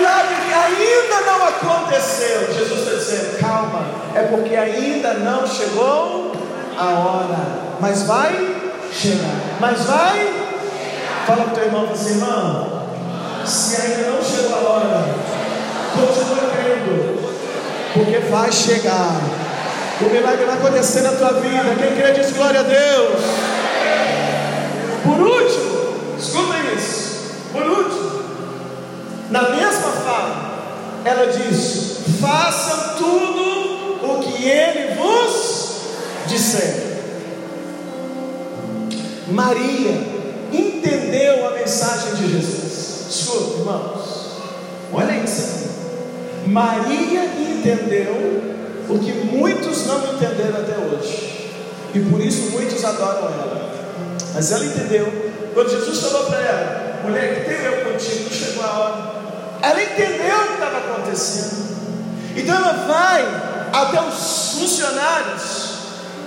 Milagre 0.04 0.52
ainda 0.52 1.20
não 1.22 1.48
aconteceu. 1.48 2.52
Jesus 2.52 2.80
está 2.80 2.94
dizendo: 2.96 3.38
calma, 3.38 3.86
é 4.14 4.22
porque 4.22 4.54
ainda 4.54 5.14
não 5.14 5.46
chegou 5.46 6.32
a 6.78 6.84
hora, 6.84 7.38
mas 7.80 8.02
vai 8.02 8.32
chegar. 8.92 9.34
Mas 9.60 9.80
vai, 9.84 10.32
fala 11.26 11.44
para 11.44 11.52
o 11.52 11.54
teu 11.54 11.64
irmão 11.64 11.88
assim, 11.90 12.10
irmão, 12.10 12.82
se 13.46 13.80
ainda 13.80 14.10
não 14.10 14.22
chegou 14.22 14.54
a 14.54 14.70
hora, 14.70 15.04
continua 15.94 16.50
crendo, 16.52 17.18
porque 17.94 18.18
vai 18.30 18.52
chegar. 18.52 19.20
O 20.00 20.10
milagre 20.10 20.44
vai 20.44 20.56
acontecer 20.56 21.02
na 21.02 21.12
tua 21.12 21.34
vida. 21.34 21.76
Quem 21.78 21.96
crê 21.96 22.12
diz 22.12 22.32
glória 22.32 22.60
a 22.60 22.62
Deus. 22.64 23.22
Por 25.04 25.20
último, 25.20 26.16
escuta 26.18 26.56
isso. 26.74 27.14
Por 27.52 27.62
último, 27.62 28.23
na 29.30 29.50
mesma 29.50 29.90
fala, 30.04 31.02
ela 31.04 31.32
diz: 31.32 31.98
façam 32.20 32.96
tudo 32.96 34.04
o 34.04 34.22
que 34.22 34.44
ele 34.48 34.94
vos 34.94 35.80
disser. 36.26 36.84
Maria 39.28 39.92
entendeu 40.52 41.46
a 41.48 41.50
mensagem 41.52 42.14
de 42.14 42.32
Jesus. 42.32 43.06
Escuta, 43.08 43.58
irmãos, 43.58 44.02
olha 44.92 45.16
isso. 45.24 45.64
Maria 46.46 47.24
entendeu 47.24 48.54
o 48.88 48.98
que 48.98 49.12
muitos 49.12 49.86
não 49.86 50.14
entenderam 50.14 50.60
até 50.60 50.76
hoje, 50.76 51.50
e 51.94 52.00
por 52.00 52.20
isso 52.20 52.50
muitos 52.50 52.84
adoram 52.84 53.28
ela. 53.28 53.72
Mas 54.34 54.52
ela 54.52 54.64
entendeu. 54.64 55.32
Quando 55.54 55.70
Jesus 55.70 56.00
falou 56.00 56.24
para 56.26 56.40
ela, 56.40 56.83
mulher, 57.04 57.34
que 57.34 57.50
tem 57.50 57.64
eu 57.64 57.92
contigo, 57.92 58.32
chegou 58.32 58.64
a 58.64 58.78
hora. 58.78 59.14
Ela 59.62 59.82
entendeu 59.82 60.36
o 60.36 60.46
que 60.46 60.52
estava 60.54 60.78
acontecendo. 60.78 61.64
Então 62.36 62.56
ela 62.56 62.72
vai 62.86 63.22
até 63.72 64.00
os 64.02 64.58
funcionários 64.58 65.64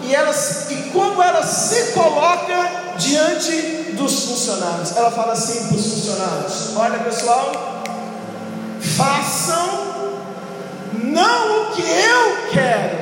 e, 0.03 0.15
ela, 0.15 0.33
e 0.69 0.75
como 0.91 1.21
ela 1.21 1.43
se 1.43 1.91
coloca 1.91 2.71
diante 2.97 3.91
dos 3.93 4.25
funcionários. 4.25 4.95
Ela 4.95 5.11
fala 5.11 5.33
assim 5.33 5.67
para 5.67 5.77
os 5.77 5.85
funcionários: 5.85 6.77
Olha 6.77 6.99
pessoal, 6.99 7.83
façam 8.79 9.87
não 11.03 11.63
o 11.63 11.71
que 11.71 11.81
eu 11.81 12.49
quero, 12.51 12.97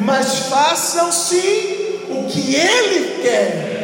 mas 0.00 0.40
façam 0.50 1.10
sim 1.10 2.04
o 2.10 2.26
que 2.30 2.54
ele 2.54 3.22
quer. 3.22 3.75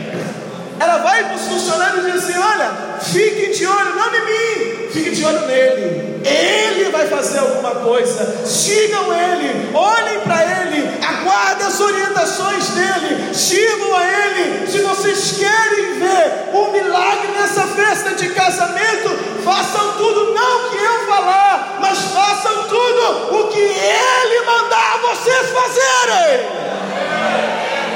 Ela 0.82 0.98
vai 0.98 1.24
para 1.24 1.36
os 1.36 1.42
funcionários 1.42 2.04
e 2.04 2.10
diz 2.10 2.24
assim: 2.24 2.36
Olha, 2.36 2.72
fiquem 3.00 3.52
de 3.52 3.64
olho, 3.64 3.94
não 3.94 4.12
em 4.12 4.24
mim, 4.24 4.88
fiquem 4.90 5.12
de 5.12 5.24
olho 5.24 5.46
nele. 5.46 6.20
Ele 6.24 6.90
vai 6.90 7.06
fazer 7.06 7.38
alguma 7.38 7.76
coisa. 7.76 8.44
Sigam 8.44 9.14
ele, 9.14 9.70
olhem 9.72 10.18
para 10.20 10.42
ele, 10.42 10.90
aguardem 11.00 11.68
as 11.68 11.78
orientações 11.78 12.68
dele, 12.70 13.32
sigam 13.32 13.94
a 13.94 14.04
ele. 14.04 14.66
Se 14.66 14.78
vocês 14.78 15.36
querem 15.38 16.00
ver 16.00 16.50
um 16.52 16.72
milagre 16.72 17.28
nessa 17.28 17.62
festa 17.62 18.16
de 18.16 18.30
casamento, 18.30 19.10
façam 19.44 19.92
tudo, 19.98 20.34
não 20.34 20.70
que 20.70 20.78
eu 20.78 21.06
falar, 21.06 21.78
mas 21.80 21.98
façam 22.12 22.64
tudo 22.64 23.38
o 23.38 23.48
que 23.48 23.60
ele 23.60 24.46
mandar 24.46 24.98
vocês 25.00 25.48
fazerem. 25.50 27.51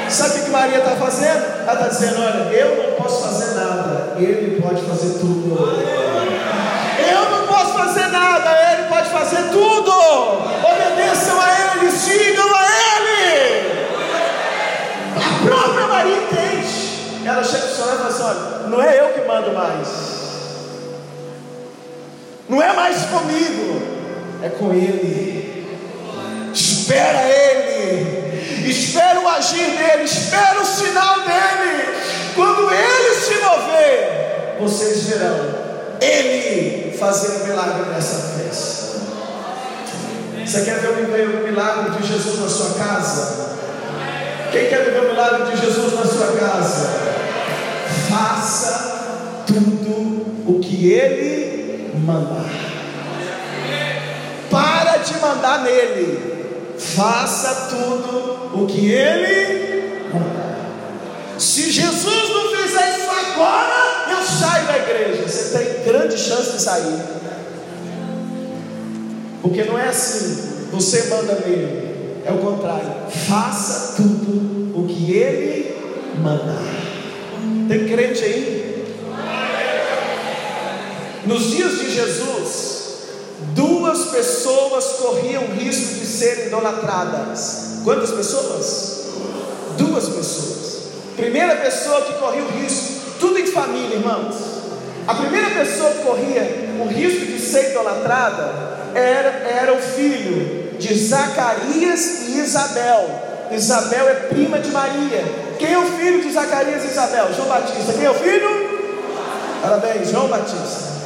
Sabe 0.09 0.39
o 0.39 0.43
que 0.45 0.49
Maria 0.49 0.77
está 0.77 0.95
fazendo? 0.95 1.43
Ela 1.63 1.73
está 1.73 1.87
dizendo: 1.87 2.21
Olha, 2.21 2.53
eu 2.53 2.83
não 2.83 2.95
posso 2.95 3.23
fazer 3.23 3.55
nada, 3.55 4.13
Ele 4.17 4.61
pode 4.61 4.81
fazer 4.83 5.19
tudo. 5.19 5.57
Eu 7.09 7.29
não 7.29 7.47
posso 7.47 7.73
fazer 7.73 8.07
nada, 8.07 8.49
Ele 8.71 8.87
pode 8.87 9.09
fazer 9.09 9.49
tudo. 9.49 9.91
Obedeçam 9.91 11.39
a 11.41 11.75
Ele, 11.75 11.91
sigam 11.91 12.47
a 12.55 12.65
Ele. 12.95 13.87
A 15.17 15.45
própria 15.45 15.87
Maria 15.87 16.17
entende. 16.17 17.25
Ela 17.25 17.43
chega 17.43 17.63
para 17.63 17.71
o 17.71 17.75
Senhor 17.75 17.93
e 17.93 17.97
fala 17.97 18.09
assim: 18.09 18.23
Olha, 18.23 18.67
não 18.69 18.81
é 18.81 18.99
eu 18.99 19.09
que 19.09 19.27
mando 19.27 19.51
mais, 19.51 19.87
não 22.47 22.61
é 22.61 22.73
mais 22.73 23.03
comigo, 23.07 23.81
é 24.41 24.49
com 24.49 24.73
Ele. 24.73 25.47
Espera 26.53 27.23
Ele 27.27 27.56
agir 29.37 29.77
dele, 29.77 30.03
espera 30.03 30.61
o 30.61 30.65
sinal 30.65 31.21
dele. 31.21 31.97
Quando 32.35 32.71
ele 32.71 33.15
se 33.15 33.35
mover, 33.35 34.57
vocês 34.59 35.03
verão 35.03 35.67
ele 36.01 36.95
fazer 36.97 37.41
um 37.41 37.47
milagre 37.47 37.89
nessa 37.89 38.37
festa. 38.37 38.87
Você 40.45 40.61
quer 40.61 40.79
ver 40.79 40.89
o 40.89 41.43
milagre 41.43 41.91
de 41.91 42.07
Jesus 42.07 42.39
na 42.39 42.47
sua 42.47 42.75
casa? 42.75 43.57
Quem 44.51 44.69
quer 44.69 44.85
ver 44.85 44.99
o 45.01 45.09
milagre 45.09 45.51
de 45.51 45.65
Jesus 45.65 45.93
na 45.93 46.05
sua 46.05 46.37
casa? 46.37 46.89
Faça 48.09 49.43
tudo 49.45 50.25
o 50.47 50.59
que 50.61 50.91
ele 50.91 51.91
mandar. 52.05 52.45
Para 54.49 54.97
de 54.97 55.19
mandar 55.19 55.63
nele 55.63 56.36
faça 56.77 57.67
tudo 57.69 58.61
o 58.61 58.67
que 58.67 58.91
Ele. 58.91 59.67
Se 61.37 61.71
Jesus 61.71 62.29
não 62.29 62.55
fizer 62.55 62.97
isso 62.97 63.09
agora, 63.09 64.05
eu 64.09 64.23
saio 64.23 64.67
da 64.67 64.77
igreja. 64.77 65.27
Você 65.27 65.57
tem 65.57 65.83
grande 65.83 66.17
chance 66.17 66.53
de 66.53 66.61
sair. 66.61 66.99
Porque 69.41 69.63
não 69.63 69.77
é 69.77 69.89
assim, 69.89 70.67
você 70.71 71.03
manda 71.09 71.35
nele. 71.45 72.21
É 72.25 72.31
o 72.31 72.39
contrário. 72.39 72.91
Faça 73.27 73.95
tudo 73.95 74.79
o 74.79 74.87
que 74.87 75.11
Ele 75.11 75.75
mandar. 76.21 76.63
Tem 77.67 77.87
crente 77.87 78.23
aí? 78.23 78.67
Nos 81.25 81.51
dias 81.51 81.77
de 81.79 81.93
Jesus, 81.93 82.86
duas 83.53 84.05
pessoas 84.05 84.85
corriam 84.99 85.45
risco 85.47 85.99
de 85.99 86.05
serem 86.05 86.47
idolatradas. 86.47 87.81
Quantas 87.83 88.11
pessoas? 88.11 89.05
Duas 89.77 90.09
pessoas. 90.09 90.57
Primeira 91.15 91.55
pessoa 91.57 92.01
que 92.01 92.13
corria 92.13 92.43
o 92.43 92.47
risco, 92.47 92.93
tudo 93.19 93.39
em 93.39 93.47
família, 93.47 93.95
irmãos. 93.95 94.35
A 95.07 95.15
primeira 95.15 95.49
pessoa 95.51 95.91
que 95.91 96.03
corria 96.03 96.69
o 96.81 96.87
risco 96.87 97.25
de 97.25 97.39
ser 97.39 97.71
idolatrada 97.71 98.77
era, 98.93 99.29
era 99.47 99.73
o 99.73 99.81
filho 99.81 100.77
de 100.77 100.93
Zacarias 100.93 102.27
e 102.27 102.39
Isabel. 102.39 103.09
Isabel 103.51 104.09
é 104.09 104.13
prima 104.27 104.59
de 104.59 104.69
Maria. 104.71 105.23
Quem 105.57 105.73
é 105.73 105.77
o 105.77 105.85
filho 105.85 106.21
de 106.21 106.31
Zacarias 106.31 106.83
e 106.83 106.87
Isabel? 106.87 107.33
João 107.33 107.47
Batista. 107.47 107.93
Quem 107.93 108.05
é 108.05 108.11
o 108.11 108.13
filho? 108.13 108.67
Parabéns, 109.61 110.09
João 110.09 110.27
Batista. 110.27 110.96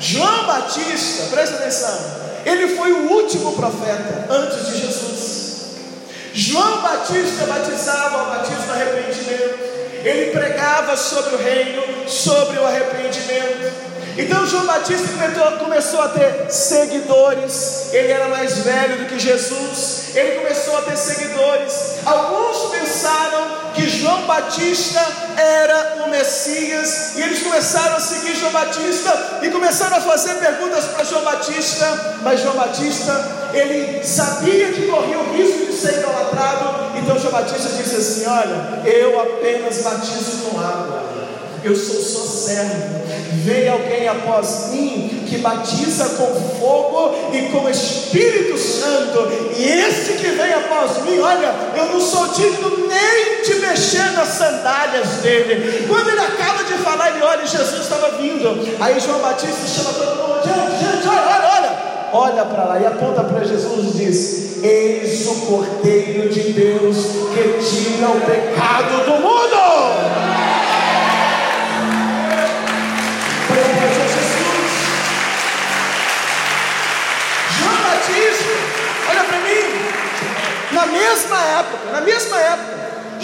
João 0.00 0.46
Batista, 0.46 1.24
presta 1.30 1.56
atenção, 1.56 1.98
ele 2.44 2.76
foi 2.76 2.92
o 2.92 3.12
último 3.12 3.52
profeta 3.52 4.26
antes 4.30 4.66
de 4.66 4.80
Jesus. 4.80 5.46
João 6.32 6.82
Batista 6.82 7.46
batizava 7.46 8.24
o 8.24 8.26
batismo 8.26 8.72
arrependimento, 8.72 9.58
ele 10.04 10.30
pregava 10.32 10.96
sobre 10.96 11.34
o 11.34 11.38
reino, 11.38 12.08
sobre 12.08 12.58
o 12.58 12.66
arrependimento. 12.66 13.95
Então 14.18 14.46
João 14.46 14.64
Batista 14.64 15.06
começou 15.58 16.00
a 16.00 16.08
ter 16.08 16.50
seguidores, 16.50 17.88
ele 17.92 18.10
era 18.10 18.28
mais 18.28 18.58
velho 18.58 18.96
do 18.96 19.04
que 19.06 19.18
Jesus, 19.18 20.14
ele 20.14 20.38
começou 20.38 20.78
a 20.78 20.82
ter 20.82 20.96
seguidores. 20.96 21.96
Alguns 22.06 22.70
pensaram 22.70 23.46
que 23.74 23.86
João 23.86 24.22
Batista 24.22 25.06
era 25.36 26.04
o 26.06 26.08
Messias, 26.08 27.16
e 27.16 27.20
eles 27.20 27.42
começaram 27.42 27.96
a 27.96 28.00
seguir 28.00 28.34
João 28.36 28.52
Batista 28.52 29.40
e 29.42 29.50
começaram 29.50 29.98
a 29.98 30.00
fazer 30.00 30.34
perguntas 30.36 30.84
para 30.86 31.04
João 31.04 31.22
Batista, 31.22 32.18
mas 32.22 32.40
João 32.40 32.54
Batista, 32.56 33.12
ele 33.52 34.02
sabia 34.02 34.72
que 34.72 34.86
corria 34.86 35.18
o 35.18 35.36
risco 35.36 35.66
de 35.66 35.76
ser 35.76 35.98
idolatrado, 35.98 36.96
então 36.96 37.18
João 37.18 37.32
Batista 37.32 37.68
disse 37.68 37.96
assim: 37.96 38.26
Olha, 38.26 38.82
eu 38.88 39.20
apenas 39.20 39.82
batizo 39.82 40.48
com 40.48 40.58
água 40.58 41.05
eu 41.66 41.74
sou 41.74 42.00
só 42.00 42.26
servo. 42.26 42.96
Vem 43.44 43.68
alguém 43.68 44.08
após 44.08 44.70
mim 44.70 45.24
que 45.28 45.38
batiza 45.38 46.04
com 46.10 46.34
fogo 46.58 47.14
e 47.32 47.42
com 47.50 47.68
Espírito 47.68 48.56
Santo. 48.56 49.28
E 49.56 49.64
esse 49.64 50.12
que 50.12 50.28
vem 50.28 50.52
após 50.54 51.02
mim, 51.04 51.18
olha, 51.18 51.54
eu 51.76 51.86
não 51.86 52.00
sou 52.00 52.28
digno 52.28 52.88
nem 52.88 53.42
de 53.42 53.54
mexer 53.60 54.12
nas 54.12 54.28
sandálias 54.28 55.08
dele. 55.22 55.86
Quando 55.88 56.08
ele 56.08 56.20
acaba 56.20 56.62
de 56.62 56.74
falar, 56.74 57.10
ele 57.10 57.24
olha, 57.24 57.46
Jesus 57.46 57.82
estava 57.82 58.12
vindo. 58.12 58.76
Aí 58.80 59.00
João 59.00 59.18
Batista 59.18 59.66
chama 59.66 59.92
todo 59.92 60.16
mundo, 60.16 60.42
gente, 60.44 60.96
gente, 60.96 61.08
olha, 61.08 61.20
olha, 61.20 61.50
olha. 61.56 61.96
Olha 62.12 62.44
para 62.44 62.64
lá 62.64 62.80
e 62.80 62.86
aponta 62.86 63.24
para 63.24 63.44
Jesus 63.44 63.94
e 63.94 63.98
diz: 63.98 64.62
Eis 64.62 65.26
o 65.26 65.46
Cordeiro 65.46 66.28
de 66.28 66.52
Deus 66.52 66.96
que 67.34 67.58
tira 67.64 68.08
o 68.08 68.20
pecado 68.20 69.04
do 69.04 69.20
mundo. 69.20 69.65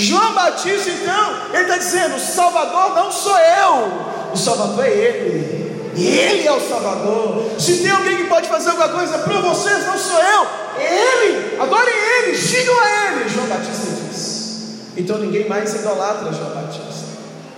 João 0.03 0.35
Batista, 0.35 0.91
então, 0.91 1.37
ele 1.53 1.63
está 1.63 1.79
dizendo: 1.79 2.17
o 2.17 2.21
Salvador 2.21 2.95
não 2.95 3.11
sou 3.13 3.39
eu, 3.39 4.33
o 4.33 4.37
Salvador 4.37 4.85
é 4.85 4.91
Ele. 4.91 5.63
Ele 5.95 6.47
é 6.47 6.53
o 6.53 6.61
Salvador. 6.61 7.51
Se 7.59 7.79
tem 7.79 7.91
alguém 7.91 8.17
que 8.17 8.25
pode 8.25 8.49
fazer 8.49 8.71
alguma 8.71 8.89
coisa 8.89 9.19
para 9.19 9.41
vocês, 9.41 9.87
não 9.87 9.99
sou 9.99 10.19
eu, 10.19 10.47
Ele. 10.81 11.61
Adorem 11.61 11.95
Ele, 11.95 12.37
sigam 12.37 12.75
a 12.81 13.13
Ele. 13.13 13.29
João 13.29 13.47
Batista 13.47 13.87
diz. 14.09 14.43
Então 14.97 15.19
ninguém 15.19 15.49
mais 15.49 15.75
idolatra 15.75 16.33
João 16.33 16.51
Batista. 16.55 17.03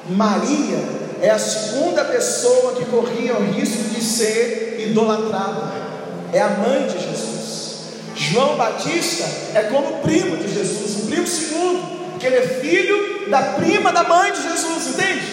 Maria 0.08 0.84
é 1.22 1.30
a 1.30 1.38
segunda 1.38 2.04
pessoa 2.04 2.74
que 2.74 2.84
corria 2.86 3.36
o 3.36 3.52
risco 3.52 3.84
de 3.84 4.02
ser 4.02 4.84
idolatrada. 4.88 5.72
É 6.32 6.40
a 6.40 6.48
mãe 6.48 6.86
de 6.88 6.98
Jesus. 6.98 7.44
João 8.16 8.56
Batista 8.56 9.24
é 9.54 9.62
como 9.70 10.00
primo 10.00 10.36
de 10.36 10.52
Jesus, 10.52 11.02
o 11.02 11.06
primo 11.06 11.26
segundo, 11.26 12.03
porque 12.24 12.28
ele 12.28 12.36
é 12.36 12.48
filho 12.60 13.28
da 13.28 13.42
prima 13.42 13.92
da 13.92 14.02
mãe 14.04 14.32
de 14.32 14.42
Jesus, 14.42 14.86
entende? 14.88 15.26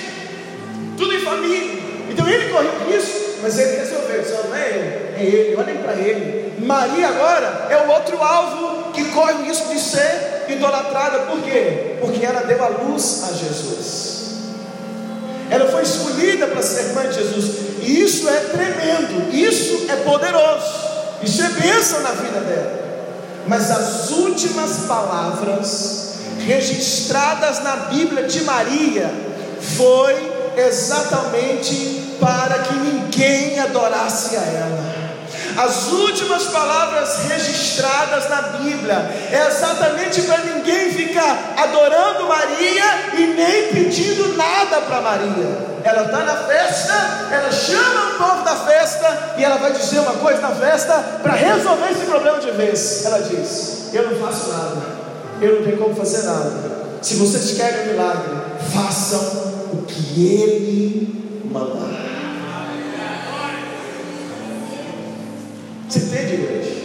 Tudo 0.98 1.14
em 1.14 1.22
família. 1.22 1.82
Então 2.10 2.28
ele 2.28 2.52
correu 2.52 2.72
risco, 2.90 3.40
mas 3.42 3.58
ele 3.58 3.78
resolveu, 3.78 4.26
só 4.26 4.44
não 4.44 4.56
é 4.56 4.70
ele, 4.70 5.16
é 5.16 5.24
ele, 5.24 5.56
olhem 5.56 5.78
para 5.78 5.94
ele. 5.94 6.54
Maria 6.60 7.08
agora 7.08 7.68
é 7.70 7.78
o 7.78 7.92
outro 7.92 8.22
alvo 8.22 8.92
que 8.92 9.06
corre 9.06 9.34
o 9.34 9.44
risco 9.44 9.70
de 9.70 9.80
ser 9.80 10.46
idolatrada, 10.50 11.20
por 11.20 11.42
quê? 11.42 11.96
Porque 12.02 12.26
ela 12.26 12.42
deu 12.42 12.62
a 12.62 12.68
luz 12.68 13.24
a 13.24 13.34
Jesus. 13.34 14.22
Ela 15.50 15.72
foi 15.72 15.84
escolhida 15.84 16.48
para 16.48 16.62
ser 16.62 16.94
mãe 16.94 17.08
de 17.08 17.16
Jesus, 17.16 17.52
e 17.82 18.02
isso 18.02 18.28
é 18.28 18.40
tremendo, 18.52 19.34
isso 19.34 19.86
é 19.90 19.96
poderoso. 19.98 20.92
Isso 21.24 21.42
é 21.44 21.50
bênção 21.50 22.02
na 22.02 22.12
vida 22.12 22.40
dela. 22.40 22.82
Mas 23.48 23.70
as 23.70 24.10
últimas 24.10 24.88
palavras 24.88 26.11
registradas 26.46 27.64
na 27.64 27.76
Bíblia 27.76 28.24
de 28.24 28.42
Maria 28.44 29.10
foi 29.78 30.32
exatamente 30.58 32.18
para 32.20 32.60
que 32.60 32.74
ninguém 32.76 33.60
adorasse 33.60 34.36
a 34.36 34.42
ela. 34.42 35.02
As 35.58 35.88
últimas 35.88 36.44
palavras 36.46 37.18
registradas 37.28 38.30
na 38.30 38.42
Bíblia 38.60 38.96
é 39.32 39.48
exatamente 39.48 40.22
para 40.22 40.38
ninguém 40.40 40.92
ficar 40.92 41.54
adorando 41.58 42.28
Maria 42.28 42.84
e 43.18 43.28
nem 43.28 43.68
pedindo 43.68 44.38
nada 44.38 44.82
para 44.82 45.02
Maria. 45.02 45.72
Ela 45.84 46.04
está 46.04 46.20
na 46.20 46.36
festa, 46.36 46.94
ela 47.32 47.52
chama 47.52 48.12
o 48.12 48.18
povo 48.18 48.44
da 48.44 48.56
festa 48.56 49.36
e 49.38 49.44
ela 49.44 49.58
vai 49.58 49.74
dizer 49.74 50.00
uma 50.00 50.14
coisa 50.14 50.40
na 50.42 50.50
festa 50.50 50.94
para 51.22 51.34
resolver 51.34 51.92
esse 51.92 52.06
problema 52.06 52.40
de 52.40 52.52
vez. 52.52 53.04
Ela 53.06 53.20
diz: 53.20 53.90
Eu 53.94 54.10
não 54.10 54.26
faço 54.26 54.50
nada, 54.50 55.01
eu 55.42 55.56
não 55.56 55.64
tenho 55.64 55.78
como 55.78 55.96
fazer 55.96 56.24
nada. 56.24 57.00
Se 57.02 57.16
vocês 57.16 57.58
querem 57.58 57.82
um 57.82 57.92
milagre, 57.94 58.30
façam 58.72 59.20
o 59.74 59.84
que 59.88 60.26
Ele 60.26 61.42
mandar. 61.52 61.90
Você 65.90 66.00
entende, 66.00 66.34
igreja? 66.36 66.82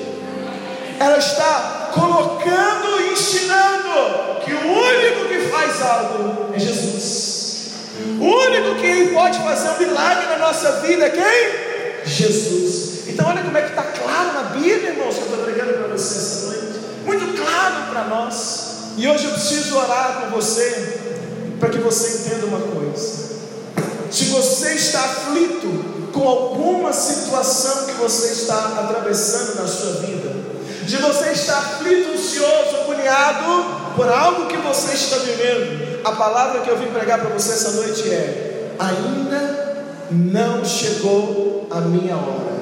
Ela 0.98 1.18
está 1.18 1.90
colocando 1.92 3.00
e 3.02 3.12
ensinando 3.12 4.40
que 4.44 4.52
o 4.52 4.72
único 4.72 5.28
que 5.28 5.48
faz 5.50 5.82
algo 5.82 6.54
é 6.54 6.58
Jesus. 6.58 7.70
O 8.18 8.24
único 8.24 8.80
que 8.80 9.14
pode 9.14 9.38
fazer 9.38 9.68
um 9.68 9.86
milagre 9.86 10.26
na 10.26 10.38
nossa 10.38 10.80
vida 10.80 11.04
é 11.04 11.10
quem? 11.10 12.06
Jesus. 12.06 13.08
Então, 13.08 13.28
olha 13.28 13.42
como 13.42 13.56
é 13.56 13.62
que 13.62 13.70
está 13.70 13.82
claro 13.82 14.32
na 14.32 14.42
Bíblia, 14.54 14.90
irmãos, 14.90 15.14
que 15.14 15.20
eu 15.20 15.26
estou 15.26 15.44
pregando 15.44 15.74
para 15.74 15.88
vocês 15.88 16.22
essa 16.22 16.46
noite. 16.46 16.85
Muito 17.06 17.40
claro 17.40 17.90
para 17.90 18.04
nós. 18.04 18.66
E 18.96 19.06
hoje 19.06 19.26
eu 19.26 19.30
preciso 19.30 19.76
orar 19.76 20.22
com 20.22 20.36
você, 20.36 20.98
para 21.60 21.68
que 21.68 21.78
você 21.78 22.18
entenda 22.18 22.46
uma 22.46 22.60
coisa. 22.60 23.26
Se 24.10 24.24
você 24.26 24.74
está 24.74 25.00
aflito, 25.00 26.10
com 26.12 26.26
alguma 26.26 26.92
situação 26.92 27.86
que 27.86 27.92
você 27.92 28.32
está 28.32 28.80
atravessando 28.80 29.56
na 29.56 29.68
sua 29.68 29.92
vida, 30.00 30.34
de 30.84 30.96
você 30.96 31.30
estar 31.30 31.58
aflito, 31.58 32.14
ansioso, 32.14 32.76
agoniado 32.82 33.94
por 33.94 34.08
algo 34.08 34.46
que 34.46 34.56
você 34.56 34.94
está 34.94 35.16
vivendo, 35.18 36.00
a 36.04 36.12
palavra 36.12 36.60
que 36.60 36.70
eu 36.70 36.78
vim 36.78 36.86
pregar 36.86 37.20
para 37.20 37.30
você 37.30 37.52
essa 37.52 37.72
noite 37.72 38.08
é: 38.08 38.72
ainda 38.78 39.84
não 40.10 40.64
chegou 40.64 41.68
a 41.70 41.80
minha 41.80 42.16
hora, 42.16 42.56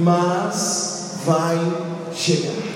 mas 0.00 1.12
vai 1.24 1.58
chegar. 2.14 2.67